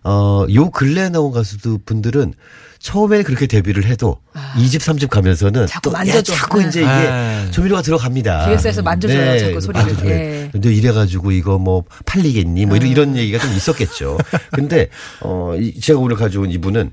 어 0.03 0.47
요 0.55 0.71
근래 0.71 1.03
에 1.03 1.09
나온 1.11 1.31
가수들 1.33 1.79
분들은 1.85 2.35
처음에는 2.79 3.25
그렇게 3.25 3.47
데뷔를 3.47 3.85
해도 3.85 4.17
이 4.57 4.65
2집, 4.67 4.79
3집 4.81 5.11
가면서는 5.11 5.67
자꾸 5.67 5.91
또 5.91 5.95
야, 5.95 5.99
만져줘. 5.99 6.33
자꾸 6.35 6.63
이제 6.63 6.81
이게 6.81 6.89
아. 6.89 7.47
조미료가 7.51 7.83
들어갑니다. 7.83 8.47
기획사에서 8.47 8.81
만져줘요, 8.81 9.39
자꾸 9.39 9.61
소리를. 9.61 9.85
만져줘요. 9.87 10.11
예. 10.11 10.49
근데 10.51 10.73
이래가지고 10.73 11.33
이거 11.33 11.59
뭐 11.59 11.85
팔리겠니? 12.07 12.65
뭐 12.65 12.77
이런, 12.77 12.89
이런 12.91 13.17
얘기가 13.19 13.39
좀 13.39 13.53
있었겠죠. 13.53 14.17
근데 14.53 14.89
어 15.21 15.55
이- 15.59 15.79
제가 15.79 15.99
오늘 15.99 16.17
가져온 16.17 16.51
이분은 16.51 16.93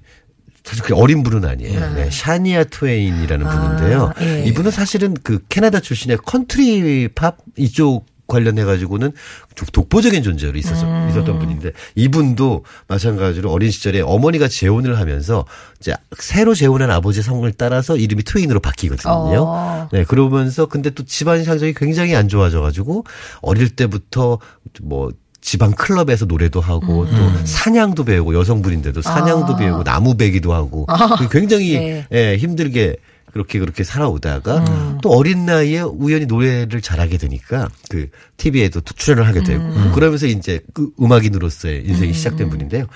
사실 0.65 0.83
그 0.83 0.93
어린 0.93 1.23
분은 1.23 1.47
아니에요. 1.47 1.93
네, 1.93 2.09
샤니아 2.11 2.65
트웨인이라는 2.65 3.47
분인데요. 3.47 4.11
예. 4.19 4.43
이분은 4.47 4.71
사실은 4.71 5.15
그 5.23 5.39
캐나다 5.47 5.79
출신의 5.79 6.17
컨트리 6.25 7.07
팝 7.15 7.37
이쪽 7.55 8.05
관련해 8.27 8.63
가지고는 8.65 9.11
좀 9.55 9.67
독보적인 9.71 10.23
존재로 10.23 10.57
있었, 10.57 10.83
음. 10.83 11.07
있었던 11.09 11.39
분인데 11.39 11.71
이분도 11.95 12.63
마찬가지로 12.87 13.51
어린 13.51 13.71
시절에 13.71 14.01
어머니가 14.01 14.47
재혼을 14.47 14.99
하면서 14.99 15.45
이제 15.79 15.95
새로 16.19 16.53
재혼한 16.53 16.91
아버지 16.91 17.21
성을 17.21 17.49
따라서 17.53 17.97
이름이 17.97 18.23
트웨인으로 18.23 18.59
바뀌거든요. 18.59 19.11
어. 19.11 19.89
네, 19.91 20.03
그러면서 20.03 20.65
근데 20.65 20.89
또 20.89 21.03
집안 21.05 21.43
사정이 21.43 21.73
굉장히 21.73 22.15
안 22.15 22.27
좋아져 22.27 22.61
가지고 22.61 23.05
어릴 23.41 23.69
때부터 23.69 24.39
뭐 24.81 25.11
지방 25.41 25.71
클럽에서 25.71 26.25
노래도 26.25 26.59
하고 26.59 27.03
음. 27.03 27.15
또 27.15 27.45
사냥도 27.45 28.03
배우고 28.03 28.35
여성분인데도 28.35 29.01
사냥도 29.01 29.55
배우고 29.55 29.83
나무 29.85 30.17
베기도 30.17 30.53
하고 30.53 30.85
굉장히 31.31 31.77
아. 31.77 31.79
네. 31.79 32.07
예, 32.11 32.37
힘들게 32.37 32.97
그렇게 33.37 33.59
그렇게 33.59 33.83
살아오다가 33.83 34.57
음. 34.57 34.97
또 35.03 35.11
어린 35.11 35.45
나이에 35.45 35.81
우연히 35.81 36.25
노래를 36.25 36.81
잘하게 36.81 37.17
되니까 37.17 37.69
그 37.89 38.09
TV에도 38.37 38.81
또 38.81 38.93
출연을 38.95 39.27
하게 39.27 39.43
되고 39.43 39.63
음. 39.63 39.91
그러면서 39.93 40.25
이제 40.25 40.59
그 40.73 40.89
음악인으로서의 40.99 41.85
인생이 41.85 42.13
시작된 42.13 42.49
분인데요. 42.49 42.87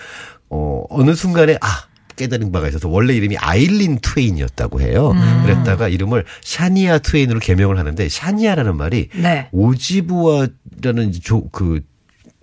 어 0.49 0.83
어느 0.89 1.13
순간에 1.13 1.57
아 1.61 1.85
깨달은 2.15 2.51
바가 2.51 2.67
있어서 2.69 2.89
원래 2.89 3.13
이름이 3.13 3.37
아일린 3.37 3.99
트웨인이었다고 4.01 4.81
해요. 4.81 5.11
음. 5.11 5.43
그랬다가 5.43 5.87
이름을 5.87 6.25
샤니아 6.41 6.99
트웨인으로 6.99 7.39
개명을 7.39 7.77
하는데 7.77 8.09
샤니아라는 8.09 8.75
말이 8.77 9.09
네. 9.15 9.47
오지부아라는 9.51 11.13
조 11.21 11.43
그 11.51 11.81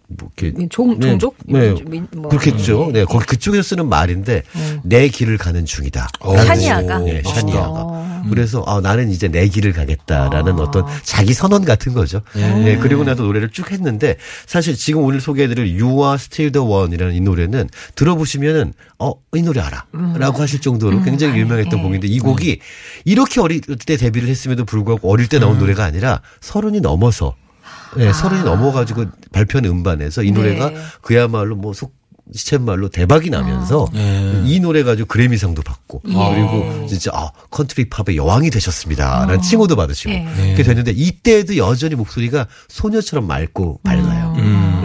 뭐 0.09 0.31
이렇게 0.39 0.69
종, 0.71 0.99
네, 0.99 1.11
종족? 1.11 1.37
네. 1.45 1.75
민- 1.87 2.09
뭐. 2.17 2.31
그렇겠죠. 2.31 2.91
네, 2.93 3.05
거기 3.05 3.27
그쪽에서 3.27 3.63
쓰는 3.63 3.89
말인데 3.89 4.43
내 4.83 5.09
길을 5.09 5.37
가는 5.37 5.67
중이다. 5.67 6.09
오. 6.25 6.37
샤니아가? 6.37 6.99
네, 7.01 7.21
멋있다. 7.23 7.41
샤니아가. 7.41 7.69
어. 7.71 8.23
그래서 8.31 8.63
아, 8.67 8.81
나는 8.81 9.11
이제 9.11 9.29
내 9.29 9.47
길을 9.49 9.73
가겠다라는 9.75 10.59
아. 10.59 10.63
어떤 10.63 10.87
자기 11.03 11.35
선언 11.35 11.65
같은 11.65 11.93
거죠. 11.93 12.23
네, 12.35 12.79
그리고 12.79 13.05
나서 13.05 13.23
노래를 13.23 13.51
쭉 13.51 13.71
했는데 13.71 14.17
사실 14.47 14.77
지금 14.77 15.03
오늘 15.03 15.21
소개해드릴 15.21 15.79
You 15.81 15.99
Are 16.03 16.15
Still 16.15 16.53
the 16.53 16.67
One이라는 16.67 17.15
이 17.15 17.21
노래는 17.21 17.69
들어보시면은 17.95 18.73
어, 18.99 19.13
이 19.35 19.43
노래 19.43 19.61
알아.라고 19.61 20.41
하실 20.43 20.61
정도로 20.63 21.03
굉장히 21.03 21.39
유명했던 21.39 21.79
예. 21.79 21.83
곡인데 21.83 22.09
이 22.09 22.19
곡이 22.19 22.61
이렇게 23.05 23.41
어릴 23.41 23.61
때 23.61 23.97
데뷔를 23.99 24.29
했음에도 24.29 24.65
불구하고 24.65 25.11
어릴 25.13 25.29
때 25.29 25.39
나온 25.39 25.59
노래가 25.59 25.85
아니라 25.85 26.23
서른이 26.41 26.81
넘어서 26.81 27.35
네, 27.97 28.13
서른이 28.13 28.43
넘어가지고 28.45 29.07
발표한 29.33 29.65
음반에서 29.65 30.23
이 30.23 30.31
노래가 30.31 30.71
네. 30.71 30.77
그야말로 31.01 31.57
뭐 31.57 31.73
속, 31.73 31.95
시쳇말로 32.33 32.89
대박이 32.89 33.31
나면서 33.31 33.89
네. 33.93 34.43
이 34.45 34.61
노래 34.61 34.83
가지고 34.83 35.09
그래미상도 35.09 35.63
받고 35.63 36.01
그리고 36.03 36.87
진짜 36.87 37.11
아 37.15 37.31
컨트리 37.51 37.89
팝의 37.89 38.17
여왕이 38.17 38.51
되셨습니다라는 38.51 39.41
칭호도 39.41 39.77
받으시고 39.77 40.11
예. 40.11 40.27
그렇게 40.37 40.63
됐는데 40.63 40.93
이때도 40.93 41.57
여전히 41.57 41.95
목소리가 41.95 42.47
소녀처럼 42.69 43.27
맑고 43.27 43.81
밝아요. 43.83 44.28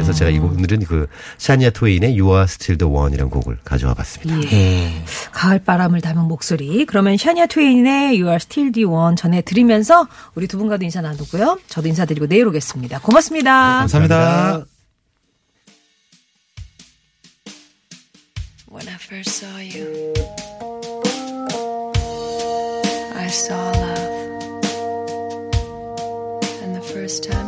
그래서 0.04 0.12
제가 0.20 0.32
이 0.32 0.38
오늘은 0.38 0.84
그 0.84 1.08
샤니아 1.38 1.70
트웨인의 1.70 2.20
You 2.20 2.34
Are 2.34 2.44
Still 2.44 2.78
the 2.78 2.94
One이라는 2.94 3.30
곡을 3.30 3.60
가져와 3.64 3.94
봤습니다. 3.94 4.52
예. 4.52 4.92
가을 5.32 5.64
바람을 5.64 6.02
담은 6.02 6.26
목소리. 6.26 6.86
그러면 6.86 7.16
샤니아 7.16 7.46
트웨인의 7.46 8.20
You 8.20 8.26
Are 8.26 8.36
Still 8.36 8.74
the 8.74 8.84
One 8.86 9.16
전해 9.16 9.42
드리면서 9.42 10.10
우리 10.36 10.48
두 10.48 10.58
분과도 10.58 10.84
인사 10.84 11.00
나누고요. 11.00 11.60
저도 11.70 11.88
인사드리고 11.88 12.28
내일 12.28 12.46
오겠습니다. 12.48 13.00
고맙습니다. 13.00 13.80
감사합니다. 13.80 14.66
When 18.70 18.88
I 18.90 18.96
first 18.96 19.30
saw 19.30 19.56
you, 19.56 20.14
I 23.16 23.28
saw 23.28 23.56
love. 23.56 24.14
And 26.62 26.76
the 26.76 26.82
first 26.82 27.30
time 27.30 27.43